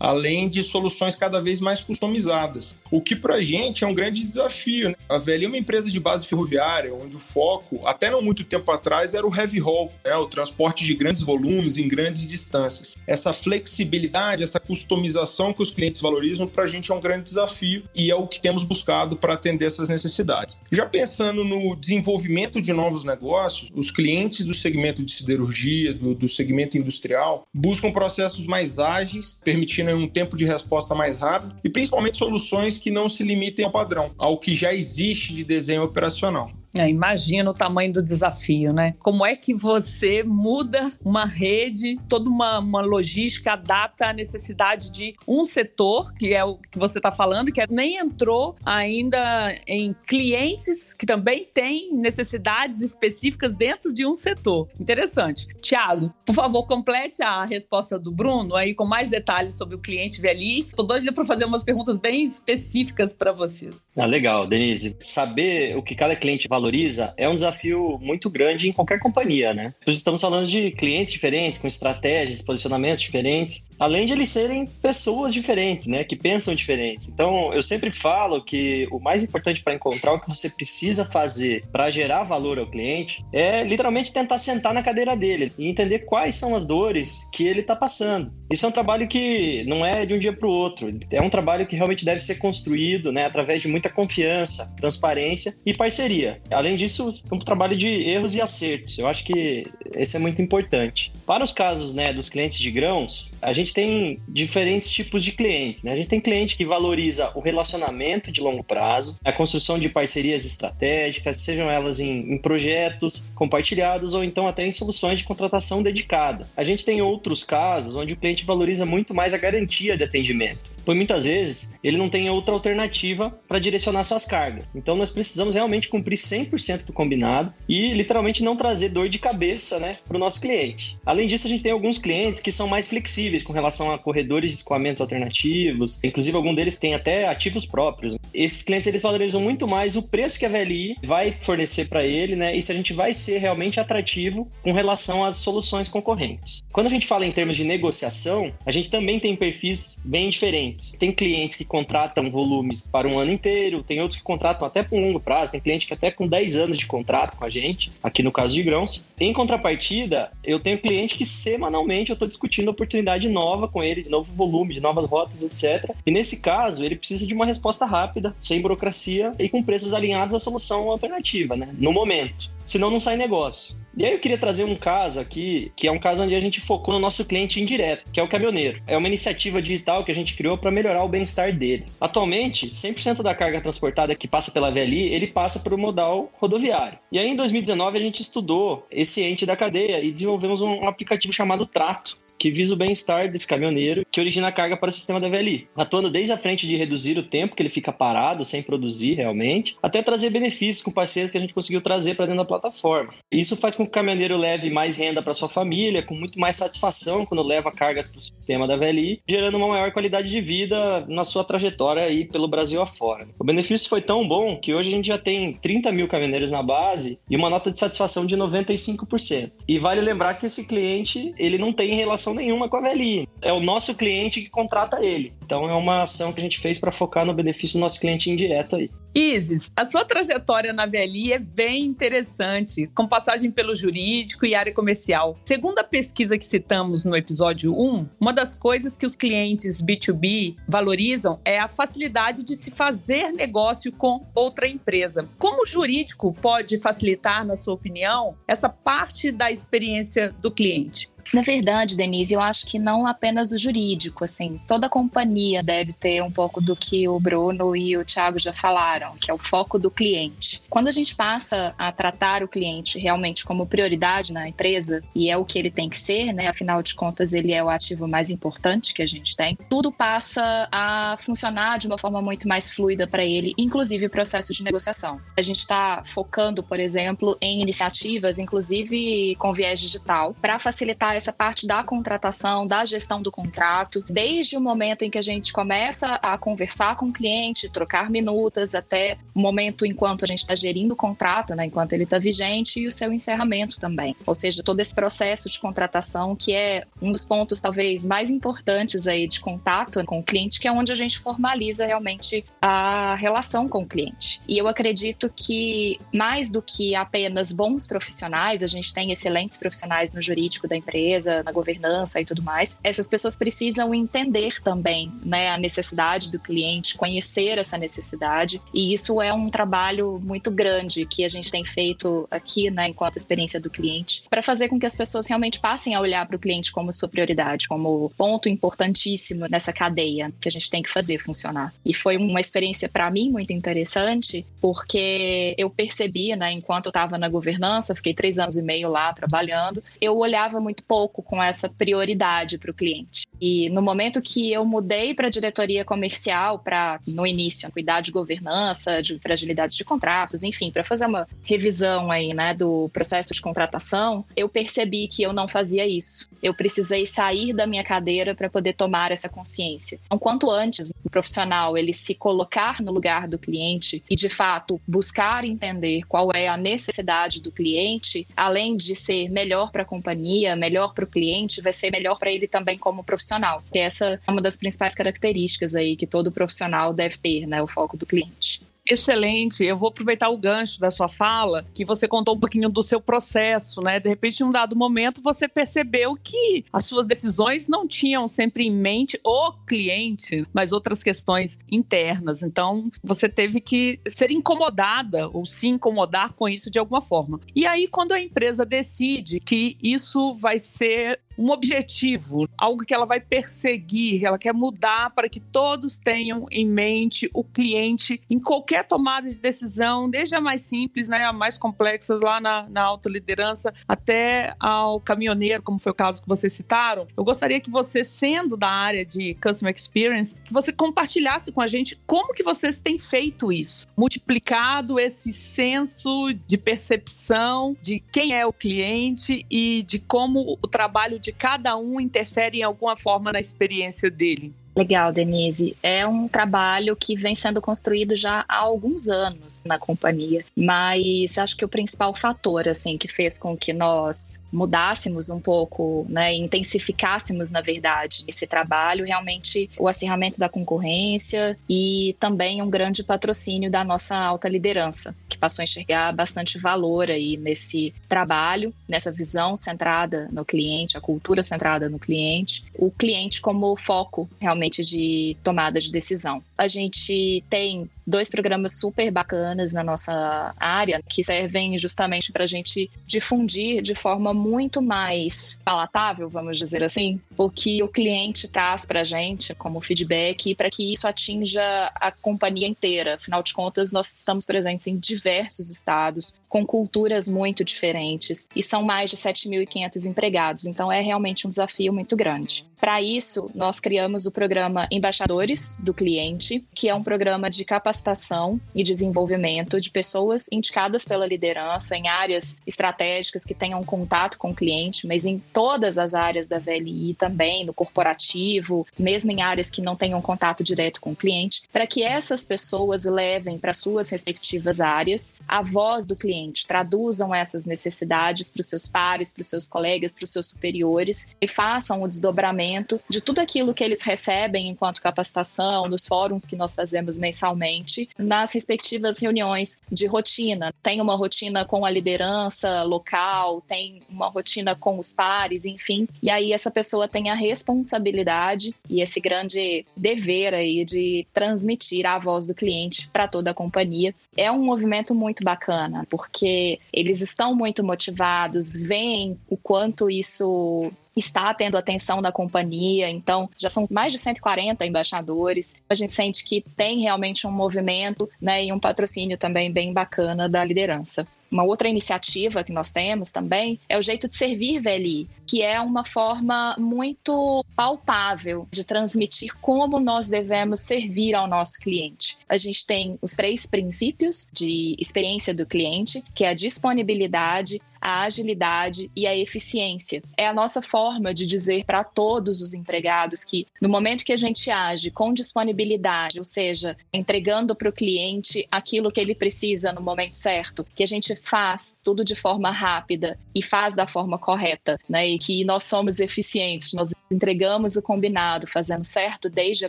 além 0.00 0.48
de 0.48 0.62
soluções 0.62 1.14
cada 1.14 1.40
vez 1.40 1.60
mais 1.60 1.80
customizadas. 1.80 2.74
O 2.90 3.02
que 3.02 3.14
para 3.14 3.34
a 3.34 3.42
gente 3.42 3.84
é 3.84 3.86
um 3.86 3.92
grande 3.92 4.20
desafio. 4.20 4.88
Né? 4.88 4.94
A 5.08 5.18
VLI 5.18 5.44
é 5.44 5.48
uma 5.48 5.58
empresa 5.58 5.90
de 5.90 6.00
base 6.00 6.26
ferroviária, 6.26 6.94
onde 6.94 7.16
o 7.16 7.18
foco, 7.18 7.86
até 7.86 8.10
não 8.10 8.22
muito 8.22 8.42
tempo 8.42 8.72
atrás, 8.72 9.12
era 9.12 9.26
o 9.26 9.34
heavy 9.34 9.60
haul, 9.60 9.92
né? 10.02 10.16
o 10.16 10.26
transporte 10.26 10.86
de 10.86 10.94
grandes 10.94 11.20
volumes 11.20 11.76
em 11.76 11.86
grandes 11.86 12.26
distâncias. 12.26 12.96
Essa 13.06 13.32
flexibilidade, 13.32 14.42
essa 14.42 14.58
customização 14.58 15.52
que 15.52 15.62
os 15.62 15.70
clientes 15.70 16.00
valorizam, 16.00 16.46
para 16.46 16.64
a 16.64 16.66
gente 16.66 16.90
é 16.90 16.94
um 16.94 17.00
grande 17.00 17.24
desafio 17.24 17.82
e 17.94 18.10
é 18.10 18.14
o 18.14 18.26
que 18.26 18.40
temos 18.40 18.62
buscado 18.64 19.16
para 19.16 19.34
atender 19.34 19.66
essas 19.66 19.88
necessidades. 19.88 20.58
Já 20.72 20.86
pensando 20.86 21.44
no 21.44 21.76
desenvolvimento 21.76 22.60
de 22.60 22.72
novos 22.72 23.04
negócios, 23.04 23.70
os 23.74 23.90
clientes 23.90 24.44
do 24.44 24.54
segmento 24.54 25.04
de 25.04 25.12
siderurgia, 25.12 25.92
do, 25.92 26.14
do 26.14 26.28
segmento 26.28 26.78
industrial, 26.78 27.46
buscam 27.52 27.90
processos 27.92 28.46
mais 28.46 28.78
ágeis, 28.78 29.38
permitindo 29.44 29.89
um 29.94 30.08
tempo 30.08 30.36
de 30.36 30.44
resposta 30.44 30.94
mais 30.94 31.20
rápido 31.20 31.54
e 31.62 31.68
principalmente 31.68 32.16
soluções 32.16 32.78
que 32.78 32.90
não 32.90 33.08
se 33.08 33.22
limitem 33.22 33.64
ao 33.64 33.70
padrão, 33.70 34.10
ao 34.18 34.38
que 34.38 34.54
já 34.54 34.72
existe 34.72 35.34
de 35.34 35.44
desenho 35.44 35.82
operacional. 35.82 36.50
É, 36.78 36.88
imagina 36.88 37.50
o 37.50 37.54
tamanho 37.54 37.92
do 37.92 38.02
desafio, 38.02 38.72
né? 38.72 38.94
Como 38.98 39.26
é 39.26 39.34
que 39.34 39.54
você 39.54 40.22
muda 40.22 40.90
uma 41.04 41.24
rede, 41.24 41.98
toda 42.08 42.28
uma, 42.28 42.60
uma 42.60 42.80
logística, 42.80 43.52
adapta 43.52 44.08
à 44.08 44.12
necessidade 44.12 44.90
de 44.90 45.14
um 45.26 45.44
setor, 45.44 46.12
que 46.14 46.32
é 46.32 46.44
o 46.44 46.56
que 46.56 46.78
você 46.78 46.98
está 46.98 47.10
falando, 47.10 47.50
que 47.50 47.60
é, 47.60 47.66
nem 47.68 47.96
entrou 47.96 48.54
ainda 48.64 49.54
em 49.66 49.94
clientes 50.06 50.94
que 50.94 51.04
também 51.04 51.44
têm 51.52 51.92
necessidades 51.92 52.80
específicas 52.80 53.56
dentro 53.56 53.92
de 53.92 54.06
um 54.06 54.14
setor. 54.14 54.68
Interessante. 54.78 55.48
Tiago, 55.60 56.12
por 56.24 56.34
favor, 56.34 56.66
complete 56.66 57.22
a 57.22 57.44
resposta 57.44 57.98
do 57.98 58.12
Bruno 58.12 58.54
aí 58.54 58.74
com 58.74 58.86
mais 58.86 59.10
detalhes 59.10 59.54
sobre 59.54 59.74
o 59.74 59.78
cliente 59.78 60.20
VLI. 60.20 60.60
Estou 60.60 60.86
doida 60.86 61.12
para 61.12 61.24
fazer 61.24 61.44
umas 61.44 61.62
perguntas 61.62 61.98
bem 61.98 62.24
específicas 62.24 63.12
para 63.12 63.32
vocês. 63.32 63.82
Ah, 63.96 64.06
legal, 64.06 64.46
Denise. 64.46 64.96
Saber 65.00 65.76
o 65.76 65.82
que 65.82 65.94
cada 65.94 66.14
cliente 66.14 66.46
vai 66.46 66.59
valoriza 66.60 67.14
é 67.16 67.28
um 67.28 67.34
desafio 67.34 67.98
muito 68.00 68.28
grande 68.28 68.68
em 68.68 68.72
qualquer 68.72 69.00
companhia, 69.00 69.54
né? 69.54 69.74
Nós 69.86 69.96
estamos 69.96 70.20
falando 70.20 70.46
de 70.46 70.70
clientes 70.72 71.12
diferentes, 71.12 71.58
com 71.58 71.66
estratégias, 71.66 72.42
posicionamentos 72.42 73.00
diferentes, 73.00 73.68
além 73.78 74.04
de 74.04 74.12
eles 74.12 74.28
serem 74.28 74.66
pessoas 74.66 75.32
diferentes, 75.32 75.86
né? 75.86 76.04
Que 76.04 76.14
pensam 76.14 76.54
diferentes. 76.54 77.08
Então, 77.08 77.52
eu 77.54 77.62
sempre 77.62 77.90
falo 77.90 78.44
que 78.44 78.86
o 78.90 78.98
mais 78.98 79.22
importante 79.22 79.62
para 79.62 79.74
encontrar 79.74 80.12
o 80.12 80.20
que 80.20 80.28
você 80.28 80.50
precisa 80.50 81.04
fazer 81.04 81.64
para 81.72 81.90
gerar 81.90 82.24
valor 82.24 82.58
ao 82.58 82.66
cliente 82.66 83.24
é 83.32 83.64
literalmente 83.64 84.12
tentar 84.12 84.38
sentar 84.38 84.74
na 84.74 84.82
cadeira 84.82 85.16
dele 85.16 85.52
e 85.58 85.68
entender 85.68 86.00
quais 86.00 86.34
são 86.34 86.54
as 86.54 86.66
dores 86.66 87.28
que 87.32 87.44
ele 87.44 87.60
está 87.60 87.74
passando. 87.74 88.32
Isso 88.50 88.66
é 88.66 88.68
um 88.68 88.72
trabalho 88.72 89.08
que 89.08 89.64
não 89.66 89.86
é 89.86 90.04
de 90.04 90.12
um 90.12 90.18
dia 90.18 90.32
para 90.32 90.46
o 90.46 90.50
outro. 90.50 90.92
É 91.10 91.22
um 91.22 91.30
trabalho 91.30 91.66
que 91.66 91.76
realmente 91.76 92.04
deve 92.04 92.20
ser 92.20 92.34
construído, 92.36 93.12
né? 93.12 93.24
Através 93.24 93.62
de 93.62 93.68
muita 93.68 93.88
confiança, 93.88 94.74
transparência 94.76 95.54
e 95.64 95.72
parceria. 95.72 96.40
Além 96.50 96.76
disso, 96.76 97.22
um 97.30 97.38
trabalho 97.38 97.76
de 97.76 97.88
erros 97.88 98.34
e 98.34 98.40
acertos. 98.40 98.98
Eu 98.98 99.06
acho 99.06 99.24
que 99.24 99.62
esse 99.94 100.16
é 100.16 100.18
muito 100.18 100.40
importante. 100.40 101.12
Para 101.26 101.44
os 101.44 101.52
casos 101.52 101.94
né, 101.94 102.12
dos 102.12 102.28
clientes 102.28 102.58
de 102.58 102.70
grãos, 102.70 103.32
a 103.40 103.52
gente 103.52 103.72
tem 103.72 104.20
diferentes 104.28 104.90
tipos 104.90 105.24
de 105.24 105.32
clientes. 105.32 105.82
Né? 105.82 105.92
A 105.92 105.96
gente 105.96 106.08
tem 106.08 106.20
cliente 106.20 106.56
que 106.56 106.64
valoriza 106.64 107.30
o 107.34 107.40
relacionamento 107.40 108.32
de 108.32 108.40
longo 108.40 108.62
prazo, 108.62 109.16
a 109.24 109.32
construção 109.32 109.78
de 109.78 109.88
parcerias 109.88 110.44
estratégicas, 110.44 111.36
sejam 111.36 111.70
elas 111.70 112.00
em, 112.00 112.32
em 112.32 112.38
projetos 112.38 113.30
compartilhados 113.34 114.14
ou 114.14 114.22
então 114.24 114.46
até 114.46 114.66
em 114.66 114.70
soluções 114.70 115.18
de 115.18 115.24
contratação 115.24 115.82
dedicada. 115.82 116.48
A 116.56 116.64
gente 116.64 116.84
tem 116.84 117.02
outros 117.02 117.44
casos 117.44 117.96
onde 117.96 118.12
o 118.12 118.16
cliente 118.16 118.44
valoriza 118.44 118.84
muito 118.84 119.14
mais 119.14 119.34
a 119.34 119.38
garantia 119.38 119.96
de 119.96 120.04
atendimento 120.04 120.70
pois 120.90 120.96
muitas 120.96 121.24
vezes 121.24 121.78
ele 121.84 121.96
não 121.96 122.08
tem 122.08 122.28
outra 122.28 122.52
alternativa 122.52 123.30
para 123.46 123.60
direcionar 123.60 124.02
suas 124.02 124.26
cargas. 124.26 124.68
Então 124.74 124.96
nós 124.96 125.08
precisamos 125.08 125.54
realmente 125.54 125.88
cumprir 125.88 126.16
100% 126.16 126.86
do 126.86 126.92
combinado 126.92 127.54
e 127.68 127.94
literalmente 127.94 128.42
não 128.42 128.56
trazer 128.56 128.88
dor 128.88 129.08
de 129.08 129.16
cabeça 129.16 129.78
né, 129.78 129.98
para 130.04 130.16
o 130.16 130.18
nosso 130.18 130.40
cliente. 130.40 130.98
Além 131.06 131.28
disso, 131.28 131.46
a 131.46 131.50
gente 131.50 131.62
tem 131.62 131.70
alguns 131.70 131.98
clientes 131.98 132.40
que 132.40 132.50
são 132.50 132.66
mais 132.66 132.88
flexíveis 132.88 133.44
com 133.44 133.52
relação 133.52 133.92
a 133.92 133.98
corredores 133.98 134.50
de 134.50 134.56
escoamentos 134.56 135.00
alternativos, 135.00 136.00
inclusive 136.02 136.36
algum 136.36 136.52
deles 136.52 136.76
tem 136.76 136.92
até 136.92 137.28
ativos 137.28 137.66
próprios. 137.66 138.16
Esses 138.34 138.64
clientes 138.64 138.88
eles 138.88 139.00
valorizam 139.00 139.40
muito 139.40 139.68
mais 139.68 139.94
o 139.94 140.02
preço 140.02 140.40
que 140.40 140.46
a 140.46 140.48
VLI 140.48 140.96
vai 141.04 141.36
fornecer 141.40 141.88
para 141.88 142.04
ele 142.04 142.34
né, 142.34 142.56
e 142.56 142.60
se 142.60 142.72
a 142.72 142.74
gente 142.74 142.92
vai 142.92 143.12
ser 143.12 143.38
realmente 143.38 143.78
atrativo 143.78 144.50
com 144.60 144.72
relação 144.72 145.24
às 145.24 145.36
soluções 145.36 145.88
concorrentes. 145.88 146.64
Quando 146.72 146.88
a 146.88 146.90
gente 146.90 147.06
fala 147.06 147.24
em 147.24 147.30
termos 147.30 147.56
de 147.56 147.62
negociação, 147.62 148.52
a 148.66 148.72
gente 148.72 148.90
também 148.90 149.20
tem 149.20 149.36
perfis 149.36 150.00
bem 150.04 150.30
diferentes 150.30 150.79
clientes. 150.80 150.96
Tem 150.98 151.12
clientes 151.12 151.56
que 151.56 151.64
contratam 151.64 152.30
volumes 152.30 152.90
para 152.90 153.06
um 153.06 153.18
ano 153.18 153.30
inteiro, 153.30 153.82
tem 153.82 154.00
outros 154.00 154.18
que 154.18 154.24
contratam 154.24 154.66
até 154.66 154.82
por 154.82 154.98
um 154.98 155.06
longo 155.06 155.20
prazo, 155.20 155.52
tem 155.52 155.60
cliente 155.60 155.86
que 155.86 155.94
até 155.94 156.10
com 156.10 156.26
10 156.26 156.56
anos 156.56 156.78
de 156.78 156.86
contrato 156.86 157.36
com 157.36 157.44
a 157.44 157.50
gente, 157.50 157.92
aqui 158.02 158.22
no 158.22 158.32
caso 158.32 158.54
de 158.54 158.62
grãos. 158.62 159.06
Em 159.18 159.32
contrapartida, 159.32 160.32
eu 160.42 160.58
tenho 160.58 160.78
cliente 160.78 161.16
que 161.16 161.26
semanalmente 161.26 162.10
eu 162.10 162.14
estou 162.14 162.26
discutindo 162.26 162.70
oportunidade 162.70 163.28
nova 163.28 163.68
com 163.68 163.82
ele, 163.82 164.02
de 164.02 164.10
novo 164.10 164.32
volume, 164.32 164.74
de 164.74 164.80
novas 164.80 165.06
rotas, 165.06 165.42
etc. 165.42 165.90
E 166.06 166.10
nesse 166.10 166.40
caso, 166.40 166.84
ele 166.84 166.96
precisa 166.96 167.26
de 167.26 167.34
uma 167.34 167.44
resposta 167.44 167.84
rápida, 167.84 168.34
sem 168.40 168.60
burocracia 168.60 169.32
e 169.38 169.48
com 169.48 169.62
preços 169.62 169.92
alinhados 169.92 170.34
à 170.34 170.38
solução 170.38 170.90
alternativa, 170.90 171.54
né? 171.54 171.68
No 171.78 171.92
momento 171.92 172.50
senão 172.70 172.88
não 172.88 173.00
sai 173.00 173.16
negócio. 173.16 173.80
E 173.96 174.06
aí 174.06 174.12
eu 174.12 174.20
queria 174.20 174.38
trazer 174.38 174.62
um 174.62 174.76
caso 174.76 175.18
aqui, 175.18 175.72
que 175.74 175.88
é 175.88 175.92
um 175.92 175.98
caso 175.98 176.22
onde 176.22 176.36
a 176.36 176.40
gente 176.40 176.60
focou 176.60 176.94
no 176.94 177.00
nosso 177.00 177.24
cliente 177.24 177.60
indireto, 177.60 178.08
que 178.12 178.20
é 178.20 178.22
o 178.22 178.28
caminhoneiro. 178.28 178.80
É 178.86 178.96
uma 178.96 179.08
iniciativa 179.08 179.60
digital 179.60 180.04
que 180.04 180.12
a 180.12 180.14
gente 180.14 180.36
criou 180.36 180.56
para 180.56 180.70
melhorar 180.70 181.02
o 181.02 181.08
bem-estar 181.08 181.52
dele. 181.52 181.86
Atualmente, 182.00 182.68
100% 182.68 183.22
da 183.22 183.34
carga 183.34 183.60
transportada 183.60 184.14
que 184.14 184.28
passa 184.28 184.52
pela 184.52 184.70
VLI, 184.70 185.12
ele 185.12 185.26
passa 185.26 185.60
um 185.74 185.76
modal 185.76 186.30
rodoviário. 186.34 186.98
E 187.10 187.18
aí 187.18 187.28
em 187.28 187.34
2019 187.34 187.98
a 187.98 188.00
gente 188.00 188.22
estudou 188.22 188.86
esse 188.88 189.20
ente 189.20 189.44
da 189.44 189.56
cadeia 189.56 190.00
e 190.00 190.12
desenvolvemos 190.12 190.60
um 190.60 190.86
aplicativo 190.86 191.32
chamado 191.32 191.66
Trato, 191.66 192.16
que 192.40 192.50
visa 192.50 192.72
o 192.72 192.76
bem-estar 192.76 193.30
desse 193.30 193.46
caminhoneiro 193.46 194.06
que 194.10 194.18
origina 194.18 194.48
a 194.48 194.52
carga 194.52 194.74
para 194.74 194.88
o 194.88 194.92
sistema 194.92 195.20
da 195.20 195.28
VLI, 195.28 195.68
atuando 195.76 196.10
desde 196.10 196.32
a 196.32 196.38
frente 196.38 196.66
de 196.66 196.74
reduzir 196.74 197.18
o 197.18 197.22
tempo 197.22 197.54
que 197.54 197.62
ele 197.62 197.68
fica 197.68 197.92
parado, 197.92 198.46
sem 198.46 198.62
produzir 198.62 199.12
realmente, 199.12 199.76
até 199.82 200.02
trazer 200.02 200.30
benefícios 200.30 200.82
com 200.82 200.90
parceiros 200.90 201.30
que 201.30 201.36
a 201.36 201.40
gente 201.40 201.52
conseguiu 201.52 201.82
trazer 201.82 202.16
para 202.16 202.24
dentro 202.24 202.38
da 202.38 202.46
plataforma. 202.46 203.12
Isso 203.30 203.58
faz 203.58 203.74
com 203.74 203.84
que 203.84 203.90
o 203.90 203.92
caminhoneiro 203.92 204.38
leve 204.38 204.70
mais 204.70 204.96
renda 204.96 205.22
para 205.22 205.34
sua 205.34 205.50
família, 205.50 206.02
com 206.02 206.14
muito 206.14 206.40
mais 206.40 206.56
satisfação 206.56 207.26
quando 207.26 207.42
leva 207.42 207.70
cargas 207.70 208.08
para 208.08 208.18
o 208.18 208.22
sistema 208.22 208.66
da 208.66 208.76
VLI, 208.76 209.20
gerando 209.28 209.58
uma 209.58 209.68
maior 209.68 209.92
qualidade 209.92 210.30
de 210.30 210.40
vida 210.40 211.04
na 211.08 211.24
sua 211.24 211.44
trajetória 211.44 212.04
aí 212.04 212.24
pelo 212.24 212.48
Brasil 212.48 212.80
afora. 212.80 213.28
O 213.38 213.44
benefício 213.44 213.86
foi 213.86 214.00
tão 214.00 214.26
bom 214.26 214.56
que 214.56 214.72
hoje 214.72 214.88
a 214.88 214.96
gente 214.96 215.08
já 215.08 215.18
tem 215.18 215.52
30 215.60 215.92
mil 215.92 216.08
caminhoneiros 216.08 216.50
na 216.50 216.62
base 216.62 217.18
e 217.28 217.36
uma 217.36 217.50
nota 217.50 217.70
de 217.70 217.78
satisfação 217.78 218.24
de 218.24 218.34
95%. 218.34 219.52
E 219.68 219.78
vale 219.78 220.00
lembrar 220.00 220.34
que 220.34 220.46
esse 220.46 220.66
cliente 220.66 221.34
ele 221.36 221.58
não 221.58 221.70
tem 221.70 221.94
relação 221.94 222.29
relação 222.30 222.34
nenhuma 222.34 222.68
com 222.68 222.76
a 222.76 222.80
VLI. 222.80 223.28
É 223.42 223.52
o 223.52 223.60
nosso 223.60 223.94
cliente 223.94 224.40
que 224.40 224.50
contrata 224.50 225.02
ele. 225.02 225.32
Então 225.44 225.68
é 225.68 225.74
uma 225.74 226.02
ação 226.02 226.32
que 226.32 226.40
a 226.40 226.44
gente 226.44 226.60
fez 226.60 226.78
para 226.78 226.92
focar 226.92 227.24
no 227.24 227.34
benefício 227.34 227.78
do 227.78 227.80
nosso 227.80 228.00
cliente 228.00 228.30
indireto 228.30 228.76
aí. 228.76 228.90
Isis, 229.12 229.72
a 229.74 229.84
sua 229.84 230.04
trajetória 230.04 230.72
na 230.72 230.86
VLI 230.86 231.32
é 231.32 231.38
bem 231.38 231.84
interessante, 231.84 232.86
com 232.94 233.08
passagem 233.08 233.50
pelo 233.50 233.74
jurídico 233.74 234.46
e 234.46 234.54
área 234.54 234.72
comercial. 234.72 235.36
Segundo 235.44 235.80
a 235.80 235.84
pesquisa 235.84 236.38
que 236.38 236.44
citamos 236.44 237.04
no 237.04 237.16
episódio 237.16 237.74
1, 237.74 238.08
uma 238.20 238.32
das 238.32 238.56
coisas 238.56 238.96
que 238.96 239.04
os 239.04 239.16
clientes 239.16 239.82
B2B 239.82 240.56
valorizam 240.68 241.40
é 241.44 241.58
a 241.58 241.66
facilidade 241.66 242.44
de 242.44 242.56
se 242.56 242.70
fazer 242.70 243.32
negócio 243.32 243.90
com 243.90 244.24
outra 244.32 244.68
empresa. 244.68 245.28
Como 245.38 245.62
o 245.62 245.66
jurídico 245.66 246.32
pode 246.34 246.78
facilitar, 246.78 247.44
na 247.44 247.56
sua 247.56 247.74
opinião, 247.74 248.36
essa 248.46 248.68
parte 248.68 249.32
da 249.32 249.50
experiência 249.50 250.32
do 250.40 250.52
cliente? 250.52 251.10
Na 251.32 251.42
verdade, 251.42 251.96
Denise, 251.96 252.34
eu 252.34 252.40
acho 252.40 252.66
que 252.66 252.78
não 252.78 253.06
apenas 253.06 253.52
o 253.52 253.58
jurídico, 253.58 254.24
assim, 254.24 254.60
toda 254.66 254.88
companhia 254.88 255.62
deve 255.62 255.92
ter 255.92 256.22
um 256.22 256.30
pouco 256.30 256.60
do 256.60 256.74
que 256.74 257.08
o 257.08 257.20
Bruno 257.20 257.76
e 257.76 257.96
o 257.96 258.04
Thiago 258.04 258.38
já 258.38 258.52
falaram, 258.52 259.16
que 259.16 259.30
é 259.30 259.34
o 259.34 259.38
foco 259.38 259.78
do 259.78 259.90
cliente. 259.90 260.60
Quando 260.68 260.88
a 260.88 260.92
gente 260.92 261.14
passa 261.14 261.72
a 261.78 261.92
tratar 261.92 262.42
o 262.42 262.48
cliente 262.48 262.98
realmente 262.98 263.44
como 263.44 263.66
prioridade 263.66 264.32
na 264.32 264.48
empresa, 264.48 265.04
e 265.14 265.30
é 265.30 265.36
o 265.36 265.44
que 265.44 265.58
ele 265.58 265.70
tem 265.70 265.88
que 265.88 265.98
ser, 265.98 266.32
né? 266.32 266.48
Afinal 266.48 266.82
de 266.82 266.94
contas, 266.94 267.32
ele 267.32 267.52
é 267.52 267.62
o 267.62 267.70
ativo 267.70 268.08
mais 268.08 268.30
importante 268.30 268.92
que 268.92 269.02
a 269.02 269.06
gente 269.06 269.36
tem, 269.36 269.56
tudo 269.68 269.92
passa 269.92 270.68
a 270.72 271.16
funcionar 271.20 271.78
de 271.78 271.86
uma 271.86 271.98
forma 271.98 272.20
muito 272.20 272.48
mais 272.48 272.70
fluida 272.70 273.06
para 273.06 273.24
ele, 273.24 273.54
inclusive 273.56 274.06
o 274.06 274.10
processo 274.10 274.52
de 274.52 274.64
negociação. 274.64 275.20
A 275.36 275.42
gente 275.42 275.60
está 275.60 276.02
focando, 276.04 276.62
por 276.62 276.80
exemplo, 276.80 277.36
em 277.40 277.62
iniciativas, 277.62 278.38
inclusive 278.38 279.36
com 279.36 279.52
viés 279.52 279.80
digital, 279.80 280.34
para 280.40 280.58
facilitar 280.58 281.19
essa 281.20 281.32
parte 281.32 281.66
da 281.66 281.82
contratação, 281.82 282.66
da 282.66 282.84
gestão 282.84 283.20
do 283.20 283.30
contrato, 283.30 284.02
desde 284.08 284.56
o 284.56 284.60
momento 284.60 285.02
em 285.02 285.10
que 285.10 285.18
a 285.18 285.22
gente 285.22 285.52
começa 285.52 286.14
a 286.14 286.36
conversar 286.38 286.96
com 286.96 287.06
o 287.06 287.12
cliente, 287.12 287.68
trocar 287.68 288.10
minutas, 288.10 288.74
até 288.74 289.18
o 289.34 289.40
momento 289.40 289.84
enquanto 289.84 290.24
a 290.24 290.26
gente 290.26 290.38
está 290.38 290.54
gerindo 290.54 290.94
o 290.94 290.96
contrato, 290.96 291.54
né, 291.54 291.66
enquanto 291.66 291.92
ele 291.92 292.04
está 292.04 292.18
vigente, 292.18 292.80
e 292.80 292.86
o 292.86 292.92
seu 292.92 293.12
encerramento 293.12 293.78
também. 293.78 294.16
Ou 294.26 294.34
seja, 294.34 294.62
todo 294.62 294.80
esse 294.80 294.94
processo 294.94 295.50
de 295.50 295.60
contratação, 295.60 296.34
que 296.34 296.54
é 296.54 296.84
um 297.00 297.12
dos 297.12 297.24
pontos 297.24 297.60
talvez 297.60 298.06
mais 298.06 298.30
importantes 298.30 299.06
aí 299.06 299.28
de 299.28 299.40
contato 299.40 300.02
com 300.04 300.20
o 300.20 300.22
cliente, 300.22 300.58
que 300.58 300.66
é 300.66 300.72
onde 300.72 300.90
a 300.90 300.94
gente 300.94 301.18
formaliza 301.18 301.84
realmente 301.84 302.44
a 302.60 303.14
relação 303.16 303.68
com 303.68 303.82
o 303.82 303.86
cliente. 303.86 304.40
E 304.48 304.56
eu 304.56 304.66
acredito 304.66 305.30
que 305.34 306.00
mais 306.14 306.50
do 306.50 306.62
que 306.62 306.94
apenas 306.94 307.52
bons 307.52 307.86
profissionais, 307.86 308.62
a 308.62 308.66
gente 308.66 308.94
tem 308.94 309.12
excelentes 309.12 309.58
profissionais 309.58 310.14
no 310.14 310.22
jurídico 310.22 310.66
da 310.66 310.76
empresa, 311.00 311.42
na 311.42 311.50
governança 311.50 312.20
e 312.20 312.24
tudo 312.24 312.42
mais. 312.42 312.78
Essas 312.84 313.08
pessoas 313.08 313.34
precisam 313.34 313.94
entender 313.94 314.62
também, 314.62 315.10
né, 315.24 315.48
a 315.48 315.58
necessidade 315.58 316.30
do 316.30 316.38
cliente, 316.38 316.96
conhecer 316.96 317.58
essa 317.58 317.78
necessidade. 317.78 318.60
E 318.72 318.92
isso 318.92 319.20
é 319.20 319.32
um 319.32 319.48
trabalho 319.48 320.20
muito 320.22 320.50
grande 320.50 321.06
que 321.06 321.24
a 321.24 321.28
gente 321.28 321.50
tem 321.50 321.64
feito 321.64 322.28
aqui, 322.30 322.70
né, 322.70 322.88
enquanto 322.88 323.16
experiência 323.16 323.60
do 323.60 323.70
cliente, 323.70 324.22
para 324.28 324.42
fazer 324.42 324.68
com 324.68 324.78
que 324.78 324.86
as 324.86 324.94
pessoas 324.94 325.26
realmente 325.26 325.58
passem 325.58 325.94
a 325.94 326.00
olhar 326.00 326.26
para 326.26 326.36
o 326.36 326.38
cliente 326.38 326.70
como 326.70 326.92
sua 326.92 327.08
prioridade, 327.08 327.66
como 327.66 328.10
ponto 328.16 328.48
importantíssimo 328.48 329.46
nessa 329.48 329.72
cadeia 329.72 330.32
que 330.40 330.48
a 330.48 330.52
gente 330.52 330.70
tem 330.70 330.82
que 330.82 330.92
fazer 330.92 331.18
funcionar. 331.18 331.72
E 331.84 331.94
foi 331.94 332.16
uma 332.16 332.40
experiência 332.40 332.88
para 332.88 333.10
mim 333.10 333.30
muito 333.30 333.52
interessante, 333.52 334.44
porque 334.60 335.54
eu 335.56 335.70
percebi, 335.70 336.34
né, 336.36 336.52
enquanto 336.52 336.86
eu 336.86 336.90
estava 336.90 337.16
na 337.16 337.28
governança, 337.28 337.94
fiquei 337.94 338.12
três 338.12 338.38
anos 338.38 338.56
e 338.56 338.62
meio 338.62 338.88
lá 338.88 339.12
trabalhando, 339.12 339.82
eu 340.00 340.16
olhava 340.16 340.60
muito 340.60 340.82
pouco 340.90 341.22
com 341.22 341.40
essa 341.40 341.68
prioridade 341.68 342.58
para 342.58 342.72
o 342.72 342.74
cliente. 342.74 343.28
E 343.40 343.70
no 343.70 343.80
momento 343.80 344.20
que 344.20 344.52
eu 344.52 344.64
mudei 344.64 345.14
para 345.14 345.28
a 345.28 345.30
diretoria 345.30 345.84
comercial, 345.84 346.58
para 346.58 346.98
no 347.06 347.24
início 347.24 347.70
cuidar 347.70 348.00
de 348.00 348.10
governança, 348.10 349.00
de 349.00 349.16
fragilidades 349.20 349.76
de 349.76 349.84
contratos, 349.84 350.42
enfim, 350.42 350.72
para 350.72 350.82
fazer 350.82 351.06
uma 351.06 351.28
revisão 351.44 352.10
aí, 352.10 352.34
né, 352.34 352.54
do 352.54 352.88
processo 352.92 353.32
de 353.32 353.40
contratação, 353.40 354.24
eu 354.36 354.48
percebi 354.48 355.06
que 355.06 355.22
eu 355.22 355.32
não 355.32 355.46
fazia 355.46 355.86
isso. 355.86 356.28
Eu 356.42 356.54
precisei 356.54 357.04
sair 357.06 357.52
da 357.52 357.66
minha 357.66 357.84
cadeira 357.84 358.34
para 358.34 358.50
poder 358.50 358.74
tomar 358.74 359.10
essa 359.10 359.28
consciência. 359.28 359.98
Então, 360.06 360.18
quanto 360.18 360.50
antes 360.50 360.90
o 361.04 361.10
profissional 361.10 361.76
ele 361.76 361.92
se 361.92 362.14
colocar 362.14 362.80
no 362.80 362.92
lugar 362.92 363.28
do 363.28 363.38
cliente 363.38 364.02
e 364.08 364.16
de 364.16 364.28
fato 364.28 364.80
buscar 364.86 365.44
entender 365.44 366.02
qual 366.08 366.30
é 366.32 366.48
a 366.48 366.56
necessidade 366.56 367.40
do 367.40 367.50
cliente, 367.50 368.26
além 368.36 368.76
de 368.76 368.94
ser 368.94 369.28
melhor 369.30 369.70
para 369.70 369.82
a 369.82 369.86
companhia, 369.86 370.56
melhor 370.56 370.94
para 370.94 371.04
o 371.04 371.08
cliente, 371.08 371.60
vai 371.60 371.72
ser 371.72 371.90
melhor 371.90 372.18
para 372.18 372.30
ele 372.30 372.46
também 372.46 372.78
como 372.78 373.04
profissional. 373.04 373.62
Que 373.70 373.78
essa 373.78 374.20
é 374.26 374.30
uma 374.30 374.40
das 374.40 374.56
principais 374.56 374.94
características 374.94 375.74
aí 375.74 375.96
que 375.96 376.06
todo 376.06 376.32
profissional 376.32 376.92
deve 376.92 377.18
ter, 377.18 377.46
né, 377.46 377.62
o 377.62 377.66
foco 377.66 377.96
do 377.96 378.06
cliente. 378.06 378.69
Excelente. 378.90 379.64
Eu 379.64 379.76
vou 379.76 379.90
aproveitar 379.90 380.28
o 380.30 380.36
gancho 380.36 380.80
da 380.80 380.90
sua 380.90 381.08
fala, 381.08 381.64
que 381.72 381.84
você 381.84 382.08
contou 382.08 382.34
um 382.34 382.40
pouquinho 382.40 382.68
do 382.68 382.82
seu 382.82 383.00
processo, 383.00 383.80
né? 383.80 384.00
De 384.00 384.08
repente, 384.08 384.40
em 384.40 384.46
um 384.46 384.50
dado 384.50 384.74
momento, 384.74 385.22
você 385.22 385.46
percebeu 385.46 386.16
que 386.16 386.64
as 386.72 386.84
suas 386.84 387.06
decisões 387.06 387.68
não 387.68 387.86
tinham 387.86 388.26
sempre 388.26 388.66
em 388.66 388.70
mente 388.70 389.18
o 389.24 389.52
cliente, 389.64 390.44
mas 390.52 390.72
outras 390.72 391.04
questões 391.04 391.56
internas. 391.70 392.42
Então, 392.42 392.90
você 393.02 393.28
teve 393.28 393.60
que 393.60 394.00
ser 394.08 394.32
incomodada 394.32 395.28
ou 395.28 395.46
se 395.46 395.68
incomodar 395.68 396.32
com 396.32 396.48
isso 396.48 396.68
de 396.68 396.78
alguma 396.78 397.00
forma. 397.00 397.38
E 397.54 397.66
aí, 397.66 397.86
quando 397.86 398.10
a 398.10 398.20
empresa 398.20 398.66
decide 398.66 399.38
que 399.38 399.76
isso 399.80 400.34
vai 400.34 400.58
ser 400.58 401.20
um 401.40 401.50
objetivo, 401.50 402.46
algo 402.56 402.84
que 402.84 402.92
ela 402.92 403.06
vai 403.06 403.18
perseguir, 403.18 404.22
ela 404.22 404.38
quer 404.38 404.52
mudar 404.52 405.10
para 405.14 405.26
que 405.26 405.40
todos 405.40 405.96
tenham 405.96 406.44
em 406.50 406.66
mente 406.66 407.30
o 407.32 407.42
cliente 407.42 408.20
em 408.28 408.38
qualquer 408.38 408.86
tomada 408.86 409.26
de 409.26 409.40
decisão, 409.40 410.08
desde 410.10 410.34
a 410.34 410.40
mais 410.40 410.60
simples, 410.60 411.08
né, 411.08 411.24
a 411.24 411.32
mais 411.32 411.56
complexas 411.56 412.20
lá 412.20 412.40
na, 412.40 412.68
na 412.68 412.82
alta 412.82 413.08
liderança, 413.08 413.72
até 413.88 414.54
ao 414.60 415.00
caminhoneiro, 415.00 415.62
como 415.62 415.78
foi 415.78 415.92
o 415.92 415.94
caso 415.94 416.20
que 416.20 416.28
vocês 416.28 416.52
citaram. 416.52 417.08
Eu 417.16 417.24
gostaria 417.24 417.58
que 417.58 417.70
você, 417.70 418.04
sendo 418.04 418.54
da 418.54 418.68
área 418.68 419.04
de 419.04 419.34
Customer 419.42 419.74
Experience, 419.74 420.34
que 420.44 420.52
você 420.52 420.70
compartilhasse 420.70 421.50
com 421.52 421.62
a 421.62 421.66
gente 421.66 421.98
como 422.06 422.34
que 422.34 422.42
vocês 422.42 422.82
têm 422.82 422.98
feito 422.98 423.50
isso, 423.50 423.86
multiplicado 423.96 425.00
esse 425.00 425.32
senso 425.32 426.34
de 426.46 426.58
percepção 426.58 427.74
de 427.80 428.00
quem 428.12 428.34
é 428.34 428.44
o 428.44 428.52
cliente 428.52 429.46
e 429.50 429.82
de 429.84 429.98
como 429.98 430.58
o 430.62 430.68
trabalho 430.68 431.18
de 431.18 431.29
cada 431.32 431.76
um 431.76 432.00
interfere 432.00 432.58
em 432.58 432.62
alguma 432.62 432.96
forma 432.96 433.32
na 433.32 433.40
experiência 433.40 434.10
dele. 434.10 434.54
Legal, 434.76 435.12
Denise. 435.12 435.76
É 435.82 436.06
um 436.06 436.28
trabalho 436.28 436.94
que 436.94 437.16
vem 437.16 437.34
sendo 437.34 437.60
construído 437.60 438.16
já 438.16 438.44
há 438.48 438.58
alguns 438.58 439.08
anos 439.08 439.64
na 439.66 439.78
companhia, 439.78 440.44
mas 440.56 441.36
acho 441.38 441.56
que 441.56 441.64
o 441.64 441.68
principal 441.68 442.14
fator, 442.14 442.68
assim, 442.68 442.96
que 442.96 443.08
fez 443.08 443.36
com 443.36 443.56
que 443.56 443.72
nós 443.72 444.40
mudássemos 444.52 445.28
um 445.28 445.40
pouco, 445.40 446.06
né, 446.08 446.34
intensificássemos, 446.34 447.50
na 447.50 447.60
verdade, 447.60 448.24
esse 448.28 448.46
trabalho, 448.46 449.04
realmente 449.04 449.68
o 449.78 449.88
acirramento 449.88 450.38
da 450.38 450.48
concorrência 450.48 451.58
e 451.68 452.16
também 452.20 452.62
um 452.62 452.70
grande 452.70 453.02
patrocínio 453.02 453.70
da 453.70 453.82
nossa 453.82 454.16
alta 454.16 454.48
liderança, 454.48 455.14
que 455.28 455.36
passou 455.36 455.62
a 455.62 455.64
enxergar 455.64 456.12
bastante 456.12 456.58
valor 456.58 457.10
aí 457.10 457.36
nesse 457.36 457.92
trabalho, 458.08 458.72
nessa 458.88 459.10
visão 459.10 459.56
centrada 459.56 460.28
no 460.30 460.44
cliente, 460.44 460.96
a 460.96 461.00
cultura 461.00 461.42
centrada 461.42 461.88
no 461.88 461.98
cliente, 461.98 462.64
o 462.78 462.90
cliente 462.90 463.40
como 463.40 463.74
foco 463.76 464.30
realmente 464.38 464.59
de 464.82 465.36
tomada 465.42 465.80
de 465.80 465.90
decisão. 465.90 466.42
A 466.58 466.68
gente 466.68 467.42
tem 467.48 467.88
dois 468.10 468.28
programas 468.28 468.78
super 468.78 469.10
bacanas 469.10 469.72
na 469.72 469.82
nossa 469.82 470.54
área 470.58 471.00
que 471.08 471.22
servem 471.24 471.78
justamente 471.78 472.32
para 472.32 472.44
a 472.44 472.46
gente 472.46 472.90
difundir 473.06 473.82
de 473.82 473.94
forma 473.94 474.34
muito 474.34 474.82
mais 474.82 475.58
palatável, 475.64 476.28
vamos 476.28 476.58
dizer 476.58 476.82
assim, 476.82 477.20
o 477.36 477.48
que 477.48 477.82
o 477.82 477.88
cliente 477.88 478.48
traz 478.48 478.84
para 478.84 479.00
a 479.00 479.04
gente 479.04 479.54
como 479.54 479.80
feedback 479.80 480.54
para 480.54 480.70
que 480.70 480.92
isso 480.92 481.06
atinja 481.06 481.62
a 481.94 482.10
companhia 482.10 482.66
inteira. 482.66 483.14
Afinal 483.14 483.42
de 483.42 483.54
contas, 483.54 483.92
nós 483.92 484.12
estamos 484.12 484.44
presentes 484.44 484.86
em 484.86 484.98
diversos 484.98 485.70
estados, 485.70 486.34
com 486.48 486.66
culturas 486.66 487.28
muito 487.28 487.64
diferentes 487.64 488.48
e 488.56 488.62
são 488.62 488.82
mais 488.82 489.10
de 489.10 489.16
7.500 489.16 490.06
empregados, 490.06 490.66
então 490.66 490.90
é 490.90 491.00
realmente 491.00 491.46
um 491.46 491.48
desafio 491.48 491.92
muito 491.92 492.16
grande. 492.16 492.66
Para 492.80 493.00
isso, 493.00 493.46
nós 493.54 493.78
criamos 493.78 494.26
o 494.26 494.32
programa 494.32 494.88
Embaixadores 494.90 495.76
do 495.80 495.92
Cliente, 495.92 496.64
que 496.74 496.88
é 496.88 496.94
um 496.94 497.02
programa 497.02 497.50
de 497.50 497.64
capacitação 497.64 497.99
capacitação 498.00 498.60
e 498.74 498.82
desenvolvimento 498.82 499.80
de 499.80 499.90
pessoas 499.90 500.46
indicadas 500.50 501.04
pela 501.04 501.26
liderança 501.26 501.96
em 501.96 502.08
áreas 502.08 502.56
estratégicas 502.66 503.44
que 503.44 503.54
tenham 503.54 503.84
contato 503.84 504.38
com 504.38 504.50
o 504.50 504.54
cliente, 504.54 505.06
mas 505.06 505.26
em 505.26 505.38
todas 505.52 505.98
as 505.98 506.14
áreas 506.14 506.48
da 506.48 506.58
VLI 506.58 507.14
também, 507.14 507.64
no 507.64 507.74
corporativo, 507.74 508.86
mesmo 508.98 509.30
em 509.30 509.42
áreas 509.42 509.70
que 509.70 509.82
não 509.82 509.94
tenham 509.94 510.20
contato 510.22 510.64
direto 510.64 511.00
com 511.00 511.12
o 511.12 511.16
cliente, 511.16 511.62
para 511.72 511.86
que 511.86 512.02
essas 512.02 512.44
pessoas 512.44 513.04
levem 513.04 513.58
para 513.58 513.72
suas 513.72 514.08
respectivas 514.08 514.80
áreas 514.80 515.34
a 515.46 515.62
voz 515.62 516.06
do 516.06 516.16
cliente, 516.16 516.66
traduzam 516.66 517.34
essas 517.34 517.66
necessidades 517.66 518.50
para 518.50 518.60
os 518.60 518.66
seus 518.66 518.88
pares, 518.88 519.32
para 519.32 519.42
os 519.42 519.48
seus 519.48 519.68
colegas, 519.68 520.12
para 520.12 520.24
os 520.24 520.30
seus 520.30 520.48
superiores 520.48 521.28
e 521.40 521.46
façam 521.46 522.02
o 522.02 522.08
desdobramento 522.08 523.00
de 523.08 523.20
tudo 523.20 523.40
aquilo 523.40 523.74
que 523.74 523.84
eles 523.84 524.02
recebem 524.02 524.68
enquanto 524.68 525.02
capacitação, 525.02 525.88
nos 525.88 526.06
fóruns 526.06 526.46
que 526.46 526.56
nós 526.56 526.74
fazemos 526.74 527.18
mensalmente 527.18 527.79
nas 528.18 528.52
respectivas 528.52 529.18
reuniões 529.18 529.80
de 529.90 530.06
rotina. 530.06 530.72
Tem 530.82 531.00
uma 531.00 531.16
rotina 531.16 531.64
com 531.64 531.84
a 531.84 531.90
liderança 531.90 532.82
local, 532.82 533.60
tem 533.62 534.02
uma 534.08 534.28
rotina 534.28 534.74
com 534.74 534.98
os 534.98 535.12
pares, 535.12 535.64
enfim. 535.64 536.06
E 536.22 536.30
aí 536.30 536.52
essa 536.52 536.70
pessoa 536.70 537.08
tem 537.08 537.30
a 537.30 537.34
responsabilidade 537.34 538.74
e 538.88 539.00
esse 539.00 539.20
grande 539.20 539.84
dever 539.96 540.54
aí 540.54 540.84
de 540.84 541.26
transmitir 541.32 542.06
a 542.06 542.18
voz 542.18 542.46
do 542.46 542.54
cliente 542.54 543.08
para 543.08 543.28
toda 543.28 543.50
a 543.50 543.54
companhia. 543.54 544.14
É 544.36 544.50
um 544.50 544.64
movimento 544.64 545.14
muito 545.14 545.44
bacana, 545.44 546.06
porque 546.08 546.78
eles 546.92 547.20
estão 547.20 547.54
muito 547.54 547.84
motivados, 547.84 548.74
veem 548.74 549.38
o 549.48 549.56
quanto 549.56 550.10
isso 550.10 550.90
está 551.20 551.54
tendo 551.54 551.76
atenção 551.76 552.20
da 552.20 552.32
companhia, 552.32 553.08
então 553.08 553.48
já 553.56 553.70
são 553.70 553.84
mais 553.90 554.12
de 554.12 554.18
140 554.18 554.84
embaixadores. 554.84 555.76
A 555.88 555.94
gente 555.94 556.12
sente 556.12 556.42
que 556.42 556.64
tem 556.76 557.00
realmente 557.00 557.46
um 557.46 557.52
movimento 557.52 558.28
né, 558.40 558.64
e 558.64 558.72
um 558.72 558.80
patrocínio 558.80 559.38
também 559.38 559.70
bem 559.70 559.92
bacana 559.92 560.48
da 560.48 560.64
liderança. 560.64 561.26
Uma 561.50 561.64
outra 561.64 561.88
iniciativa 561.88 562.62
que 562.62 562.72
nós 562.72 562.90
temos 562.90 563.32
também 563.32 563.80
é 563.88 563.98
o 563.98 564.02
jeito 564.02 564.28
de 564.28 564.36
servir 564.36 564.80
VLI, 564.80 565.28
que 565.46 565.62
é 565.62 565.80
uma 565.80 566.04
forma 566.04 566.76
muito 566.78 567.64
palpável 567.74 568.68
de 568.70 568.84
transmitir 568.84 569.52
como 569.60 569.98
nós 569.98 570.28
devemos 570.28 570.80
servir 570.80 571.34
ao 571.34 571.48
nosso 571.48 571.78
cliente. 571.80 572.38
A 572.48 572.56
gente 572.56 572.86
tem 572.86 573.18
os 573.20 573.32
três 573.32 573.66
princípios 573.66 574.46
de 574.52 574.94
experiência 574.98 575.52
do 575.52 575.66
cliente, 575.66 576.22
que 576.34 576.44
é 576.44 576.50
a 576.50 576.54
disponibilidade, 576.54 577.80
a 578.00 578.22
agilidade 578.22 579.10
e 579.14 579.26
a 579.26 579.36
eficiência. 579.36 580.22
É 580.36 580.46
a 580.46 580.54
nossa 580.54 580.80
forma 580.80 581.34
de 581.34 581.44
dizer 581.44 581.84
para 581.84 582.02
todos 582.02 582.62
os 582.62 582.72
empregados 582.72 583.44
que, 583.44 583.66
no 583.80 583.88
momento 583.88 584.24
que 584.24 584.32
a 584.32 584.36
gente 584.36 584.70
age 584.70 585.10
com 585.10 585.34
disponibilidade, 585.34 586.38
ou 586.38 586.44
seja, 586.44 586.96
entregando 587.12 587.74
para 587.74 587.88
o 587.88 587.92
cliente 587.92 588.66
aquilo 588.70 589.12
que 589.12 589.20
ele 589.20 589.34
precisa 589.34 589.92
no 589.92 590.00
momento 590.00 590.34
certo, 590.34 590.86
que 590.94 591.02
a 591.02 591.06
gente 591.06 591.36
faz 591.42 591.98
tudo 592.02 592.24
de 592.24 592.34
forma 592.34 592.70
rápida 592.70 593.38
e 593.54 593.62
faz 593.62 593.94
da 593.94 594.06
forma 594.06 594.38
correta, 594.38 594.98
né? 595.08 595.28
E 595.28 595.38
que 595.38 595.64
nós 595.64 595.84
somos 595.84 596.20
eficientes, 596.20 596.92
nós 596.92 597.10
entregamos 597.30 597.96
o 597.96 598.02
combinado, 598.02 598.66
fazendo 598.66 599.04
certo 599.04 599.48
desde 599.48 599.84
a 599.84 599.88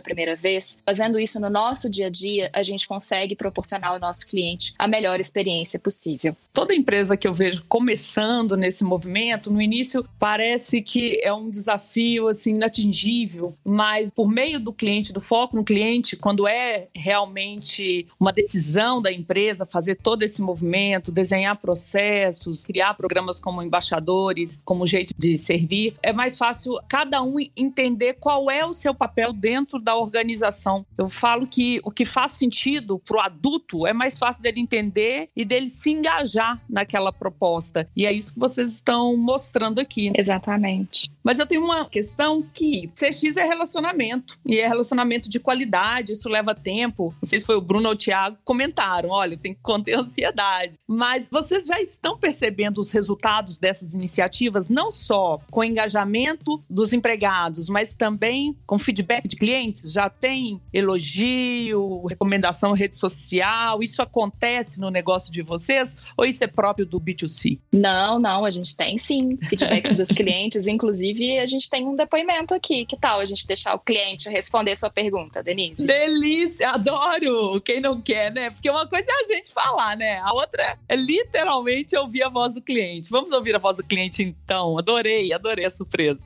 primeira 0.00 0.36
vez, 0.36 0.80
fazendo 0.86 1.18
isso 1.18 1.40
no 1.40 1.50
nosso 1.50 1.90
dia 1.90 2.06
a 2.06 2.10
dia, 2.10 2.50
a 2.52 2.62
gente 2.62 2.86
consegue 2.86 3.34
proporcionar 3.34 3.90
ao 3.90 3.98
nosso 3.98 4.26
cliente 4.26 4.72
a 4.78 4.86
melhor 4.86 5.18
experiência 5.18 5.78
possível. 5.78 6.36
Toda 6.52 6.74
empresa 6.74 7.16
que 7.16 7.26
eu 7.26 7.32
vejo 7.32 7.64
começando 7.66 8.56
nesse 8.56 8.84
movimento, 8.84 9.50
no 9.50 9.60
início 9.60 10.06
parece 10.18 10.82
que 10.82 11.18
é 11.22 11.32
um 11.32 11.50
desafio 11.50 12.28
assim 12.28 12.50
inatingível, 12.50 13.54
mas 13.64 14.12
por 14.12 14.28
meio 14.28 14.60
do 14.60 14.72
cliente, 14.72 15.12
do 15.12 15.20
foco 15.20 15.56
no 15.56 15.64
cliente, 15.64 16.14
quando 16.14 16.46
é 16.46 16.88
realmente 16.94 18.06
uma 18.20 18.32
decisão 18.32 19.00
da 19.00 19.10
empresa 19.10 19.66
fazer 19.66 19.96
todo 19.96 20.22
esse 20.22 20.40
movimento, 20.40 21.10
desenhar 21.10 21.41
processos, 21.56 22.62
criar 22.62 22.94
programas 22.94 23.38
como 23.38 23.62
embaixadores, 23.62 24.60
como 24.64 24.86
jeito 24.86 25.12
de 25.18 25.36
servir, 25.36 25.96
é 26.02 26.12
mais 26.12 26.36
fácil 26.36 26.78
cada 26.88 27.22
um 27.22 27.36
entender 27.56 28.14
qual 28.14 28.50
é 28.50 28.64
o 28.64 28.72
seu 28.72 28.94
papel 28.94 29.32
dentro 29.32 29.78
da 29.78 29.96
organização. 29.96 30.86
Eu 30.96 31.08
falo 31.08 31.46
que 31.46 31.80
o 31.84 31.90
que 31.90 32.04
faz 32.04 32.32
sentido 32.32 32.98
para 32.98 33.16
o 33.16 33.20
adulto 33.20 33.86
é 33.86 33.92
mais 33.92 34.18
fácil 34.18 34.42
dele 34.42 34.60
entender 34.60 35.28
e 35.36 35.44
dele 35.44 35.66
se 35.66 35.90
engajar 35.90 36.60
naquela 36.68 37.12
proposta. 37.12 37.88
E 37.96 38.06
é 38.06 38.12
isso 38.12 38.34
que 38.34 38.38
vocês 38.38 38.72
estão 38.72 39.16
mostrando 39.16 39.80
aqui. 39.80 40.12
Exatamente. 40.14 41.10
Mas 41.22 41.38
eu 41.38 41.46
tenho 41.46 41.64
uma 41.64 41.84
questão 41.84 42.42
que 42.42 42.88
CX 42.88 43.36
é 43.36 43.44
relacionamento 43.44 44.38
e 44.46 44.58
é 44.58 44.66
relacionamento 44.66 45.28
de 45.28 45.38
qualidade, 45.38 46.12
isso 46.12 46.28
leva 46.28 46.54
tempo. 46.54 47.14
Não 47.22 47.28
sei 47.28 47.38
se 47.38 47.46
foi 47.46 47.56
o 47.56 47.60
Bruno 47.60 47.88
ou 47.88 47.94
o 47.94 47.96
Thiago 47.96 48.38
comentaram, 48.44 49.10
olha, 49.10 49.36
tem 49.36 49.54
que 49.54 49.60
conter 49.60 49.98
ansiedade. 49.98 50.74
Mas 50.86 51.28
vocês 51.32 51.64
já 51.64 51.80
estão 51.80 52.18
percebendo 52.18 52.78
os 52.78 52.90
resultados 52.90 53.58
dessas 53.58 53.94
iniciativas, 53.94 54.68
não 54.68 54.90
só 54.90 55.40
com 55.50 55.64
engajamento 55.64 56.60
dos 56.68 56.92
empregados, 56.92 57.68
mas 57.68 57.96
também 57.96 58.54
com 58.66 58.78
feedback 58.78 59.26
de 59.26 59.36
clientes? 59.36 59.90
Já 59.90 60.10
tem 60.10 60.60
elogio, 60.72 62.04
recomendação 62.04 62.72
rede 62.72 62.96
social? 62.96 63.82
Isso 63.82 64.02
acontece 64.02 64.78
no 64.78 64.90
negócio 64.90 65.32
de 65.32 65.40
vocês 65.40 65.96
ou 66.16 66.26
isso 66.26 66.44
é 66.44 66.46
próprio 66.46 66.84
do 66.84 67.00
B2C? 67.00 67.58
Não, 67.72 68.18
não, 68.18 68.44
a 68.44 68.50
gente 68.50 68.76
tem 68.76 68.98
sim 68.98 69.38
feedbacks 69.48 69.94
dos 69.94 70.08
clientes, 70.12 70.66
inclusive 70.66 71.38
a 71.38 71.46
gente 71.46 71.70
tem 71.70 71.86
um 71.86 71.94
depoimento 71.94 72.52
aqui. 72.52 72.84
Que 72.84 72.96
tal 72.96 73.20
a 73.20 73.24
gente 73.24 73.46
deixar 73.46 73.74
o 73.74 73.78
cliente 73.78 74.28
responder 74.28 74.76
sua 74.76 74.90
pergunta, 74.90 75.42
Denise? 75.42 75.86
Delícia, 75.86 76.70
adoro! 76.70 77.58
Quem 77.62 77.80
não 77.80 78.02
quer, 78.02 78.30
né? 78.30 78.50
Porque 78.50 78.68
uma 78.68 78.86
coisa 78.86 79.06
é 79.08 79.14
a 79.14 79.34
gente 79.34 79.50
falar, 79.50 79.96
né? 79.96 80.18
A 80.18 80.34
outra 80.34 80.76
é 80.88 80.96
literalmente 81.22 81.96
ouvir 81.96 82.22
a 82.22 82.28
voz 82.28 82.54
do 82.54 82.60
cliente. 82.60 83.08
Vamos 83.10 83.32
ouvir 83.32 83.54
a 83.54 83.58
voz 83.58 83.76
do 83.76 83.84
cliente 83.84 84.22
então. 84.22 84.78
Adorei, 84.78 85.32
adorei 85.32 85.64
a 85.64 85.70
surpresa. 85.70 86.20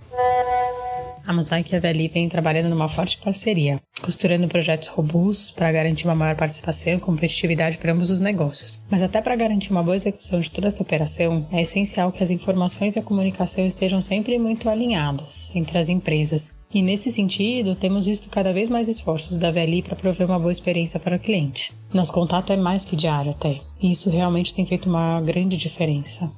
A 1.26 1.32
Mosaic 1.32 1.72
e 1.72 1.76
a 1.76 1.80
VLI 1.80 2.06
vêm 2.06 2.28
trabalhando 2.28 2.68
numa 2.68 2.88
forte 2.88 3.18
parceria, 3.18 3.80
costurando 4.00 4.46
projetos 4.46 4.86
robustos 4.86 5.50
para 5.50 5.72
garantir 5.72 6.06
uma 6.06 6.14
maior 6.14 6.36
participação 6.36 6.94
e 6.94 7.00
competitividade 7.00 7.78
para 7.78 7.92
ambos 7.92 8.12
os 8.12 8.20
negócios. 8.20 8.80
Mas 8.88 9.02
até 9.02 9.20
para 9.20 9.34
garantir 9.34 9.72
uma 9.72 9.82
boa 9.82 9.96
execução 9.96 10.38
de 10.38 10.50
toda 10.52 10.68
essa 10.68 10.84
operação, 10.84 11.44
é 11.50 11.62
essencial 11.62 12.12
que 12.12 12.22
as 12.22 12.30
informações 12.30 12.94
e 12.94 13.00
a 13.00 13.02
comunicação 13.02 13.66
estejam 13.66 14.00
sempre 14.00 14.38
muito 14.38 14.70
alinhadas 14.70 15.50
entre 15.52 15.76
as 15.76 15.88
empresas. 15.88 16.54
E 16.72 16.80
nesse 16.80 17.10
sentido, 17.10 17.74
temos 17.74 18.06
visto 18.06 18.28
cada 18.28 18.52
vez 18.52 18.68
mais 18.68 18.86
esforços 18.86 19.36
da 19.36 19.50
VLI 19.50 19.82
para 19.82 19.96
prover 19.96 20.28
uma 20.28 20.38
boa 20.38 20.52
experiência 20.52 21.00
para 21.00 21.16
o 21.16 21.18
cliente. 21.18 21.72
Nosso 21.92 22.12
contato 22.12 22.52
é 22.52 22.56
mais 22.56 22.84
que 22.84 22.94
diário 22.94 23.32
até, 23.32 23.60
e 23.82 23.90
isso 23.90 24.10
realmente 24.10 24.54
tem 24.54 24.64
feito 24.64 24.88
uma 24.88 25.20
grande 25.20 25.56
diferença. 25.56 26.30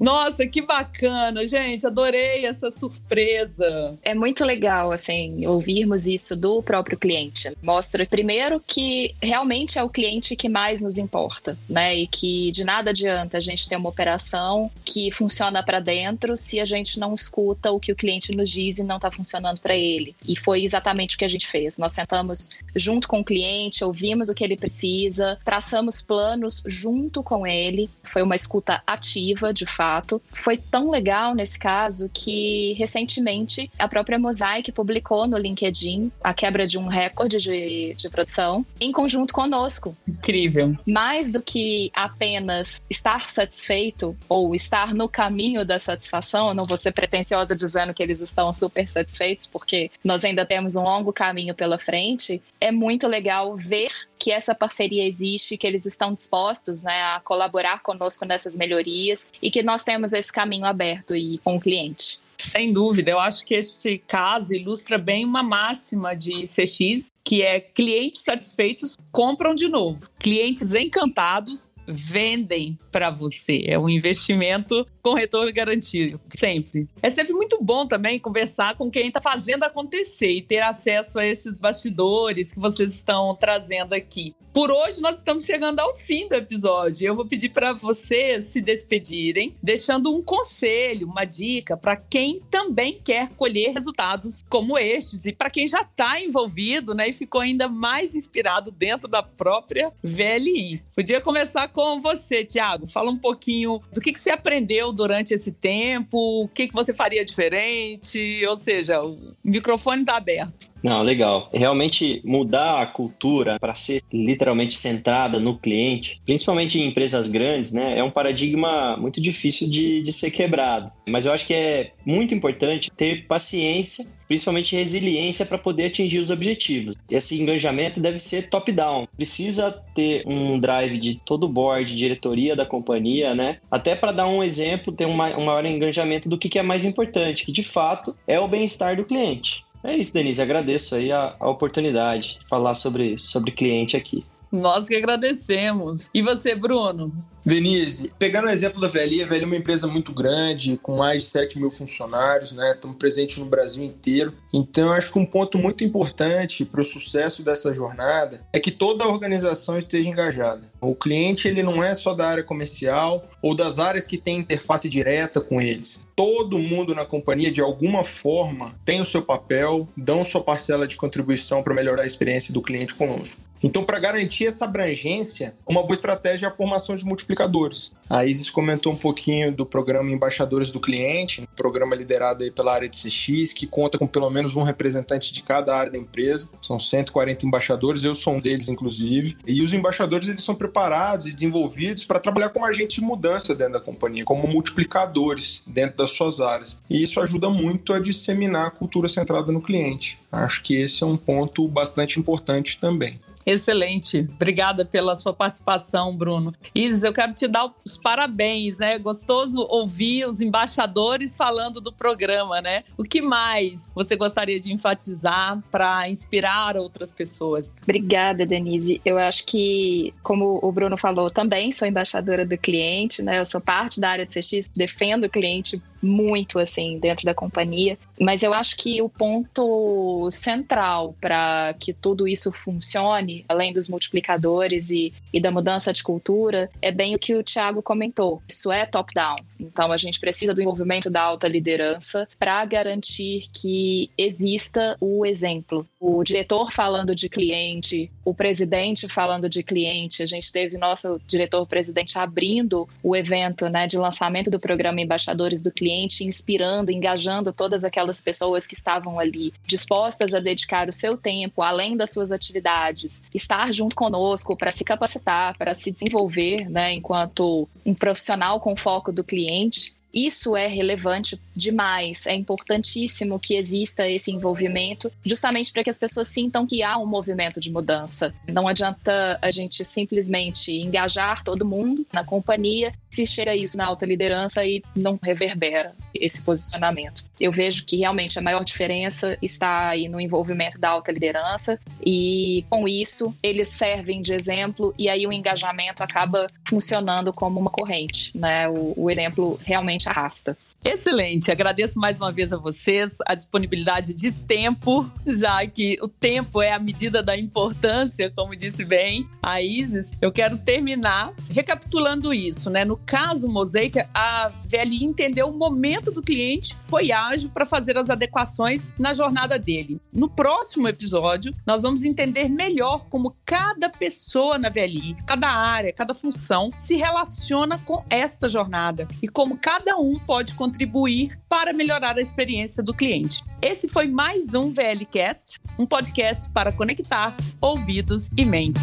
Nossa, 0.00 0.46
que 0.46 0.62
bacana, 0.62 1.44
gente. 1.44 1.86
Adorei 1.86 2.46
essa 2.46 2.70
surpresa. 2.70 3.98
É 4.02 4.14
muito 4.14 4.42
legal, 4.46 4.90
assim, 4.90 5.46
ouvirmos 5.46 6.06
isso 6.06 6.34
do 6.34 6.62
próprio 6.62 6.98
cliente. 6.98 7.52
Mostra, 7.62 8.06
primeiro, 8.06 8.62
que 8.66 9.14
realmente 9.22 9.78
é 9.78 9.82
o 9.82 9.90
cliente 9.90 10.34
que 10.34 10.48
mais 10.48 10.80
nos 10.80 10.96
importa, 10.96 11.58
né? 11.68 11.94
E 11.94 12.06
que 12.06 12.50
de 12.50 12.64
nada 12.64 12.90
adianta 12.90 13.36
a 13.36 13.40
gente 13.42 13.68
ter 13.68 13.76
uma 13.76 13.90
operação 13.90 14.70
que 14.86 15.12
funciona 15.12 15.62
para 15.62 15.80
dentro 15.80 16.34
se 16.34 16.58
a 16.58 16.64
gente 16.64 16.98
não 16.98 17.14
escuta 17.14 17.70
o 17.70 17.78
que 17.78 17.92
o 17.92 17.96
cliente 17.96 18.34
nos 18.34 18.48
diz 18.48 18.78
e 18.78 18.82
não 18.82 18.96
está 18.96 19.10
funcionando 19.10 19.60
para 19.60 19.76
ele. 19.76 20.16
E 20.26 20.34
foi 20.34 20.64
exatamente 20.64 21.16
o 21.16 21.18
que 21.18 21.26
a 21.26 21.30
gente 21.30 21.46
fez. 21.46 21.76
Nós 21.76 21.92
sentamos 21.92 22.48
junto 22.74 23.06
com 23.06 23.20
o 23.20 23.24
cliente, 23.24 23.84
ouvimos 23.84 24.30
o 24.30 24.34
que 24.34 24.42
ele 24.42 24.56
precisa, 24.56 25.38
traçamos 25.44 26.00
planos 26.00 26.62
junto 26.66 27.22
com 27.22 27.46
ele. 27.46 27.90
Foi 28.02 28.22
uma 28.22 28.34
escuta 28.34 28.82
ativa, 28.86 29.52
de 29.52 29.66
fato 29.66 29.89
fato. 29.90 30.22
Foi 30.30 30.56
tão 30.56 30.90
legal 30.90 31.34
nesse 31.34 31.58
caso 31.58 32.08
que 32.12 32.74
recentemente 32.74 33.70
a 33.78 33.88
própria 33.88 34.18
Mosaic 34.18 34.70
publicou 34.70 35.26
no 35.26 35.36
LinkedIn 35.36 36.12
a 36.22 36.32
quebra 36.32 36.66
de 36.66 36.78
um 36.78 36.86
recorde 36.86 37.38
de, 37.38 37.94
de 37.94 38.08
produção 38.08 38.64
em 38.80 38.92
conjunto 38.92 39.34
conosco. 39.34 39.96
Incrível. 40.06 40.76
Mais 40.86 41.30
do 41.30 41.42
que 41.42 41.90
apenas 41.92 42.80
estar 42.88 43.30
satisfeito 43.30 44.16
ou 44.28 44.54
estar 44.54 44.94
no 44.94 45.08
caminho 45.08 45.64
da 45.64 45.78
satisfação, 45.78 46.48
eu 46.48 46.54
não 46.54 46.64
vou 46.64 46.78
ser 46.78 46.92
pretensiosa 46.92 47.56
dizendo 47.56 47.92
que 47.92 48.02
eles 48.02 48.20
estão 48.20 48.52
super 48.52 48.88
satisfeitos, 48.88 49.46
porque 49.46 49.90
nós 50.04 50.24
ainda 50.24 50.46
temos 50.46 50.76
um 50.76 50.82
longo 50.82 51.12
caminho 51.12 51.54
pela 51.54 51.78
frente. 51.78 52.40
É 52.60 52.70
muito 52.70 53.08
legal 53.08 53.56
ver 53.56 53.90
que 54.20 54.30
essa 54.30 54.54
parceria 54.54 55.06
existe, 55.06 55.56
que 55.56 55.66
eles 55.66 55.86
estão 55.86 56.12
dispostos 56.12 56.82
né, 56.82 57.02
a 57.02 57.20
colaborar 57.24 57.82
conosco 57.82 58.26
nessas 58.26 58.54
melhorias 58.54 59.26
e 59.40 59.50
que 59.50 59.62
nós 59.62 59.79
temos 59.84 60.12
esse 60.12 60.32
caminho 60.32 60.64
aberto 60.64 61.14
aí 61.14 61.38
com 61.38 61.56
o 61.56 61.60
cliente. 61.60 62.18
Sem 62.38 62.72
dúvida, 62.72 63.10
eu 63.10 63.20
acho 63.20 63.44
que 63.44 63.54
este 63.54 63.98
caso 64.06 64.54
ilustra 64.54 64.96
bem 64.96 65.24
uma 65.26 65.42
máxima 65.42 66.14
de 66.14 66.44
CX, 66.44 67.12
que 67.22 67.42
é 67.42 67.60
clientes 67.60 68.22
satisfeitos 68.22 68.96
compram 69.12 69.54
de 69.54 69.68
novo, 69.68 70.08
clientes 70.18 70.72
encantados 70.74 71.68
vendem 71.90 72.78
para 72.90 73.10
você. 73.10 73.64
É 73.66 73.78
um 73.78 73.88
investimento 73.88 74.86
com 75.02 75.14
retorno 75.14 75.52
garantido, 75.52 76.20
sempre. 76.36 76.88
É 77.02 77.10
sempre 77.10 77.32
muito 77.32 77.62
bom 77.62 77.86
também 77.86 78.18
conversar 78.18 78.76
com 78.76 78.90
quem 78.90 79.08
está 79.08 79.20
fazendo 79.20 79.64
acontecer 79.64 80.30
e 80.30 80.42
ter 80.42 80.60
acesso 80.60 81.18
a 81.18 81.26
esses 81.26 81.58
bastidores 81.58 82.52
que 82.52 82.60
vocês 82.60 82.90
estão 82.90 83.34
trazendo 83.34 83.94
aqui. 83.94 84.34
Por 84.52 84.72
hoje, 84.72 85.00
nós 85.00 85.18
estamos 85.18 85.44
chegando 85.44 85.78
ao 85.78 85.94
fim 85.94 86.28
do 86.28 86.34
episódio. 86.34 87.06
Eu 87.06 87.14
vou 87.14 87.24
pedir 87.24 87.50
para 87.50 87.72
vocês 87.72 88.46
se 88.46 88.60
despedirem, 88.60 89.54
deixando 89.62 90.12
um 90.12 90.22
conselho, 90.22 91.06
uma 91.06 91.24
dica 91.24 91.76
para 91.76 91.96
quem 91.96 92.40
também 92.50 93.00
quer 93.02 93.28
colher 93.36 93.72
resultados 93.72 94.44
como 94.48 94.76
estes 94.76 95.24
e 95.24 95.32
para 95.32 95.50
quem 95.50 95.68
já 95.68 95.82
está 95.82 96.20
envolvido 96.20 96.94
né, 96.94 97.08
e 97.08 97.12
ficou 97.12 97.40
ainda 97.40 97.68
mais 97.68 98.14
inspirado 98.16 98.72
dentro 98.72 99.06
da 99.06 99.22
própria 99.22 99.92
VLI. 100.02 100.82
Podia 100.96 101.20
começar 101.20 101.68
com 101.68 101.79
você, 102.00 102.44
Tiago. 102.44 102.86
Fala 102.86 103.10
um 103.10 103.16
pouquinho 103.16 103.80
do 103.92 104.00
que, 104.00 104.12
que 104.12 104.20
você 104.20 104.30
aprendeu 104.30 104.92
durante 104.92 105.34
esse 105.34 105.52
tempo, 105.52 106.44
o 106.44 106.48
que, 106.48 106.68
que 106.68 106.74
você 106.74 106.92
faria 106.92 107.24
diferente, 107.24 108.44
ou 108.46 108.56
seja, 108.56 109.02
o 109.02 109.34
microfone 109.44 110.02
está 110.02 110.16
aberto. 110.16 110.69
Não, 110.82 111.02
legal. 111.02 111.50
Realmente 111.52 112.22
mudar 112.24 112.82
a 112.82 112.86
cultura 112.86 113.58
para 113.58 113.74
ser 113.74 114.02
literalmente 114.12 114.74
centrada 114.74 115.38
no 115.38 115.58
cliente, 115.58 116.20
principalmente 116.24 116.78
em 116.78 116.88
empresas 116.88 117.28
grandes, 117.28 117.72
né, 117.72 117.98
é 117.98 118.02
um 118.02 118.10
paradigma 118.10 118.96
muito 118.96 119.20
difícil 119.20 119.68
de, 119.68 120.02
de 120.02 120.12
ser 120.12 120.30
quebrado. 120.30 120.90
Mas 121.06 121.26
eu 121.26 121.32
acho 121.32 121.46
que 121.46 121.54
é 121.54 121.92
muito 122.04 122.34
importante 122.34 122.90
ter 122.90 123.26
paciência, 123.26 124.04
principalmente 124.26 124.76
resiliência 124.76 125.44
para 125.44 125.58
poder 125.58 125.86
atingir 125.86 126.18
os 126.18 126.30
objetivos. 126.30 126.94
Esse 127.10 127.40
engajamento 127.40 128.00
deve 128.00 128.18
ser 128.18 128.48
top-down. 128.48 129.06
Precisa 129.16 129.72
ter 129.94 130.22
um 130.26 130.58
drive 130.58 130.98
de 130.98 131.20
todo 131.26 131.44
o 131.44 131.48
board, 131.48 131.94
diretoria 131.94 132.54
da 132.54 132.64
companhia, 132.64 133.34
né? 133.34 133.58
Até 133.70 133.94
para 133.94 134.12
dar 134.12 134.28
um 134.28 134.42
exemplo, 134.42 134.92
ter 134.92 135.06
um 135.06 135.14
maior 135.14 135.64
engajamento 135.66 136.28
do 136.28 136.38
que, 136.38 136.48
que 136.48 136.58
é 136.58 136.62
mais 136.62 136.84
importante, 136.84 137.44
que 137.44 137.52
de 137.52 137.62
fato 137.62 138.16
é 138.26 138.38
o 138.38 138.48
bem-estar 138.48 138.96
do 138.96 139.04
cliente. 139.04 139.64
É 139.82 139.96
isso, 139.96 140.12
Denise. 140.12 140.40
Agradeço 140.42 140.94
aí 140.94 141.10
a, 141.10 141.34
a 141.38 141.48
oportunidade 141.48 142.38
de 142.38 142.48
falar 142.48 142.74
sobre, 142.74 143.16
sobre 143.18 143.50
cliente 143.50 143.96
aqui. 143.96 144.24
Nós 144.52 144.88
que 144.88 144.96
agradecemos. 144.96 146.10
E 146.12 146.22
você, 146.22 146.54
Bruno? 146.54 147.12
Denise, 147.44 148.12
pegando 148.18 148.48
o 148.48 148.50
exemplo 148.50 148.80
da 148.80 148.88
VLI, 148.88 149.22
a 149.22 149.26
VLI 149.26 149.42
é 149.42 149.46
uma 149.46 149.56
empresa 149.56 149.86
muito 149.86 150.12
grande, 150.12 150.78
com 150.82 150.96
mais 150.96 151.22
de 151.22 151.28
7 151.30 151.58
mil 151.58 151.70
funcionários, 151.70 152.52
né? 152.52 152.72
Estamos 152.72 152.96
presentes 152.98 153.38
no 153.38 153.46
Brasil 153.46 153.82
inteiro. 153.82 154.34
Então, 154.52 154.92
acho 154.92 155.10
que 155.10 155.18
um 155.18 155.24
ponto 155.24 155.56
muito 155.56 155.82
importante 155.82 156.64
para 156.64 156.80
o 156.80 156.84
sucesso 156.84 157.42
dessa 157.42 157.72
jornada 157.72 158.46
é 158.52 158.60
que 158.60 158.70
toda 158.70 159.04
a 159.04 159.08
organização 159.08 159.78
esteja 159.78 160.08
engajada. 160.08 160.60
O 160.80 160.94
cliente, 160.94 161.48
ele 161.48 161.62
não 161.62 161.82
é 161.82 161.94
só 161.94 162.14
da 162.14 162.28
área 162.28 162.44
comercial 162.44 163.24
ou 163.42 163.54
das 163.54 163.78
áreas 163.78 164.06
que 164.06 164.18
têm 164.18 164.38
interface 164.38 164.88
direta 164.88 165.40
com 165.40 165.60
eles. 165.60 166.06
Todo 166.14 166.58
mundo 166.58 166.94
na 166.94 167.06
companhia, 167.06 167.50
de 167.50 167.62
alguma 167.62 168.04
forma, 168.04 168.74
tem 168.84 169.00
o 169.00 169.06
seu 169.06 169.22
papel, 169.22 169.88
dão 169.96 170.22
sua 170.24 170.42
parcela 170.42 170.86
de 170.86 170.96
contribuição 170.96 171.62
para 171.62 171.74
melhorar 171.74 172.02
a 172.02 172.06
experiência 172.06 172.52
do 172.52 172.60
cliente 172.60 172.94
conosco. 172.94 173.40
Então, 173.62 173.84
para 173.84 173.98
garantir 173.98 174.46
essa 174.46 174.64
abrangência, 174.64 175.54
uma 175.66 175.82
boa 175.82 175.92
estratégia 175.92 176.46
é 176.46 176.48
a 176.48 176.52
formação 176.52 176.96
de 176.96 177.04
multiplicadores. 177.30 177.92
A 178.08 178.24
Isis 178.26 178.50
comentou 178.50 178.92
um 178.92 178.96
pouquinho 178.96 179.52
do 179.52 179.64
programa 179.64 180.10
Embaixadores 180.10 180.72
do 180.72 180.80
Cliente, 180.80 181.42
um 181.42 181.46
programa 181.54 181.94
liderado 181.94 182.42
aí 182.42 182.50
pela 182.50 182.74
área 182.74 182.88
de 182.88 182.96
CX, 182.96 183.52
que 183.52 183.68
conta 183.68 183.96
com 183.96 184.06
pelo 184.06 184.28
menos 184.28 184.56
um 184.56 184.64
representante 184.64 185.32
de 185.32 185.42
cada 185.42 185.76
área 185.76 185.92
da 185.92 185.98
empresa. 185.98 186.50
São 186.60 186.80
140 186.80 187.46
embaixadores, 187.46 188.02
eu 188.02 188.14
sou 188.14 188.34
um 188.34 188.40
deles, 188.40 188.68
inclusive. 188.68 189.36
E 189.46 189.62
os 189.62 189.72
embaixadores 189.72 190.28
eles 190.28 190.42
são 190.42 190.56
preparados 190.56 191.26
e 191.26 191.32
desenvolvidos 191.32 192.04
para 192.04 192.18
trabalhar 192.18 192.48
como 192.48 192.66
agentes 192.66 192.96
de 192.96 193.00
mudança 193.00 193.54
dentro 193.54 193.74
da 193.74 193.80
companhia, 193.80 194.24
como 194.24 194.48
multiplicadores 194.48 195.62
dentro 195.64 195.98
das 195.98 196.10
suas 196.10 196.40
áreas. 196.40 196.82
E 196.90 197.00
isso 197.00 197.20
ajuda 197.20 197.48
muito 197.48 197.92
a 197.92 198.00
disseminar 198.00 198.66
a 198.66 198.70
cultura 198.72 199.08
centrada 199.08 199.52
no 199.52 199.62
cliente. 199.62 200.18
Acho 200.32 200.62
que 200.62 200.74
esse 200.74 201.02
é 201.04 201.06
um 201.06 201.16
ponto 201.16 201.66
bastante 201.68 202.18
importante 202.18 202.78
também. 202.80 203.20
Excelente. 203.46 204.28
Obrigada 204.34 204.84
pela 204.84 205.14
sua 205.14 205.32
participação, 205.32 206.16
Bruno. 206.16 206.54
Isis, 206.74 207.02
eu 207.02 207.12
quero 207.12 207.32
te 207.32 207.48
dar 207.48 207.66
os 207.66 207.96
parabéns, 207.96 208.78
né? 208.78 208.98
Gostoso 208.98 209.66
ouvir 209.68 210.26
os 210.26 210.40
embaixadores 210.40 211.36
falando 211.36 211.80
do 211.80 211.92
programa, 211.92 212.60
né? 212.60 212.84
O 212.96 213.02
que 213.02 213.22
mais 213.22 213.90
você 213.94 214.14
gostaria 214.14 214.60
de 214.60 214.72
enfatizar 214.72 215.62
para 215.70 216.08
inspirar 216.08 216.76
outras 216.76 217.12
pessoas? 217.12 217.74
Obrigada, 217.82 218.44
Denise. 218.44 219.00
Eu 219.04 219.18
acho 219.18 219.44
que, 219.44 220.14
como 220.22 220.58
o 220.62 220.70
Bruno 220.70 220.96
falou, 220.96 221.30
também 221.30 221.72
sou 221.72 221.88
embaixadora 221.88 222.44
do 222.44 222.56
cliente, 222.58 223.22
né? 223.22 223.40
Eu 223.40 223.44
sou 223.44 223.60
parte 223.60 224.00
da 224.00 224.10
área 224.10 224.26
de 224.26 224.34
CX, 224.34 224.68
defendo 224.74 225.24
o 225.24 225.30
cliente 225.30 225.82
muito 226.02 226.58
assim 226.58 226.98
dentro 226.98 227.24
da 227.24 227.34
companhia, 227.34 227.98
mas 228.18 228.42
eu 228.42 228.52
acho 228.54 228.76
que 228.76 229.02
o 229.02 229.08
ponto 229.08 230.28
central 230.30 231.14
para 231.20 231.74
que 231.78 231.92
tudo 231.92 232.26
isso 232.26 232.52
funcione, 232.52 233.44
além 233.48 233.72
dos 233.72 233.88
multiplicadores 233.88 234.90
e, 234.90 235.12
e 235.32 235.40
da 235.40 235.50
mudança 235.50 235.92
de 235.92 236.02
cultura, 236.02 236.70
é 236.80 236.90
bem 236.90 237.14
o 237.14 237.18
que 237.18 237.34
o 237.34 237.42
Thiago 237.42 237.82
comentou. 237.82 238.42
Isso 238.48 238.72
é 238.72 238.86
top-down. 238.86 239.36
Então 239.58 239.92
a 239.92 239.96
gente 239.96 240.18
precisa 240.18 240.54
do 240.54 240.62
envolvimento 240.62 241.10
da 241.10 241.22
alta 241.22 241.46
liderança 241.46 242.28
para 242.38 242.64
garantir 242.64 243.48
que 243.52 244.10
exista 244.16 244.96
o 245.00 245.26
exemplo. 245.26 245.86
O 245.98 246.24
diretor 246.24 246.72
falando 246.72 247.14
de 247.14 247.28
cliente, 247.28 248.10
o 248.24 248.34
presidente 248.34 249.08
falando 249.08 249.48
de 249.48 249.62
cliente. 249.62 250.22
A 250.22 250.26
gente 250.26 250.50
teve 250.52 250.78
nosso 250.78 251.20
diretor-presidente 251.26 252.18
abrindo 252.18 252.88
o 253.02 253.14
evento 253.14 253.68
né, 253.68 253.86
de 253.86 253.98
lançamento 253.98 254.50
do 254.50 254.58
programa 254.58 255.00
Embaixadores 255.00 255.62
do 255.62 255.70
Cliente 255.70 255.89
cliente, 255.90 256.24
inspirando, 256.24 256.92
engajando 256.92 257.52
todas 257.52 257.82
aquelas 257.82 258.20
pessoas 258.20 258.66
que 258.66 258.74
estavam 258.74 259.18
ali 259.18 259.52
dispostas 259.66 260.32
a 260.32 260.38
dedicar 260.38 260.88
o 260.88 260.92
seu 260.92 261.16
tempo, 261.16 261.62
além 261.62 261.96
das 261.96 262.12
suas 262.12 262.30
atividades, 262.30 263.22
estar 263.34 263.72
junto 263.72 263.96
conosco 263.96 264.56
para 264.56 264.70
se 264.70 264.84
capacitar, 264.84 265.56
para 265.58 265.74
se 265.74 265.90
desenvolver, 265.90 266.70
né, 266.70 266.94
enquanto 266.94 267.68
um 267.84 267.94
profissional 267.94 268.60
com 268.60 268.76
foco 268.76 269.10
do 269.10 269.24
cliente. 269.24 269.94
Isso 270.12 270.56
é 270.56 270.66
relevante 270.66 271.40
demais. 271.54 272.26
É 272.26 272.34
importantíssimo 272.34 273.38
que 273.38 273.54
exista 273.54 274.08
esse 274.08 274.32
envolvimento, 274.32 275.10
justamente 275.24 275.72
para 275.72 275.84
que 275.84 275.90
as 275.90 275.98
pessoas 275.98 276.26
sintam 276.26 276.66
que 276.66 276.82
há 276.82 276.98
um 276.98 277.06
movimento 277.06 277.60
de 277.60 277.70
mudança. 277.70 278.34
Não 278.48 278.66
adianta 278.66 279.38
a 279.40 279.50
gente 279.52 279.84
simplesmente 279.84 280.72
engajar 280.72 281.44
todo 281.44 281.64
mundo 281.64 282.02
na 282.12 282.24
companhia 282.24 282.92
se 283.10 283.26
chega 283.26 283.54
isso 283.54 283.76
na 283.76 283.86
alta 283.86 284.06
liderança 284.06 284.64
e 284.64 284.82
não 284.94 285.18
reverbera 285.20 285.94
esse 286.14 286.40
posicionamento. 286.40 287.24
Eu 287.40 287.50
vejo 287.50 287.84
que 287.84 287.96
realmente 287.96 288.38
a 288.38 288.42
maior 288.42 288.64
diferença 288.64 289.36
está 289.42 289.88
aí 289.88 290.08
no 290.08 290.20
envolvimento 290.20 290.78
da 290.78 290.90
alta 290.90 291.10
liderança 291.10 291.78
e 292.04 292.64
com 292.70 292.86
isso 292.86 293.34
eles 293.42 293.68
servem 293.68 294.22
de 294.22 294.32
exemplo 294.32 294.94
e 294.98 295.08
aí 295.08 295.26
o 295.26 295.32
engajamento 295.32 296.02
acaba 296.02 296.46
funcionando 296.64 297.32
como 297.32 297.58
uma 297.58 297.70
corrente, 297.70 298.36
né? 298.36 298.68
O, 298.68 298.94
o 298.96 299.10
exemplo 299.10 299.58
realmente 299.62 300.08
arrasta. 300.08 300.56
Excelente, 300.82 301.50
agradeço 301.50 301.98
mais 301.98 302.18
uma 302.18 302.32
vez 302.32 302.54
a 302.54 302.56
vocês 302.56 303.18
a 303.26 303.34
disponibilidade 303.34 304.14
de 304.14 304.32
tempo, 304.32 305.10
já 305.26 305.66
que 305.66 305.98
o 306.00 306.08
tempo 306.08 306.62
é 306.62 306.72
a 306.72 306.78
medida 306.78 307.22
da 307.22 307.36
importância, 307.36 308.32
como 308.34 308.56
disse 308.56 308.82
bem 308.82 309.28
a 309.42 309.60
Isis. 309.60 310.10
Eu 310.22 310.32
quero 310.32 310.56
terminar 310.56 311.34
recapitulando 311.50 312.32
isso, 312.32 312.70
né? 312.70 312.82
No 312.82 312.96
caso 312.96 313.46
Mosaic, 313.46 313.98
a 314.14 314.50
VLI 314.64 315.04
entendeu 315.04 315.48
o 315.48 315.52
momento 315.52 316.10
do 316.10 316.22
cliente, 316.22 316.74
foi 316.74 317.12
ágil 317.12 317.50
para 317.50 317.66
fazer 317.66 317.98
as 317.98 318.08
adequações 318.08 318.90
na 318.98 319.12
jornada 319.12 319.58
dele. 319.58 320.00
No 320.10 320.30
próximo 320.30 320.88
episódio, 320.88 321.54
nós 321.66 321.82
vamos 321.82 322.04
entender 322.04 322.48
melhor 322.48 323.04
como 323.10 323.36
cada 323.44 323.90
pessoa 323.90 324.56
na 324.56 324.70
VLI, 324.70 325.14
cada 325.26 325.50
área, 325.50 325.92
cada 325.92 326.14
função 326.14 326.70
se 326.78 326.96
relaciona 326.96 327.76
com 327.84 328.02
esta 328.08 328.48
jornada 328.48 329.06
e 329.22 329.28
como 329.28 329.58
cada 329.58 329.98
um 329.98 330.18
pode 330.18 330.54
contribuir 330.54 330.69
contribuir 330.70 331.36
para 331.48 331.72
melhorar 331.72 332.16
a 332.16 332.20
experiência 332.20 332.82
do 332.82 332.94
cliente. 332.94 333.42
Esse 333.60 333.88
foi 333.88 334.06
mais 334.06 334.54
um 334.54 334.70
VLCast, 334.70 335.60
um 335.76 335.84
podcast 335.84 336.48
para 336.50 336.72
conectar 336.72 337.36
ouvidos 337.60 338.30
e 338.36 338.44
mentes. 338.44 338.82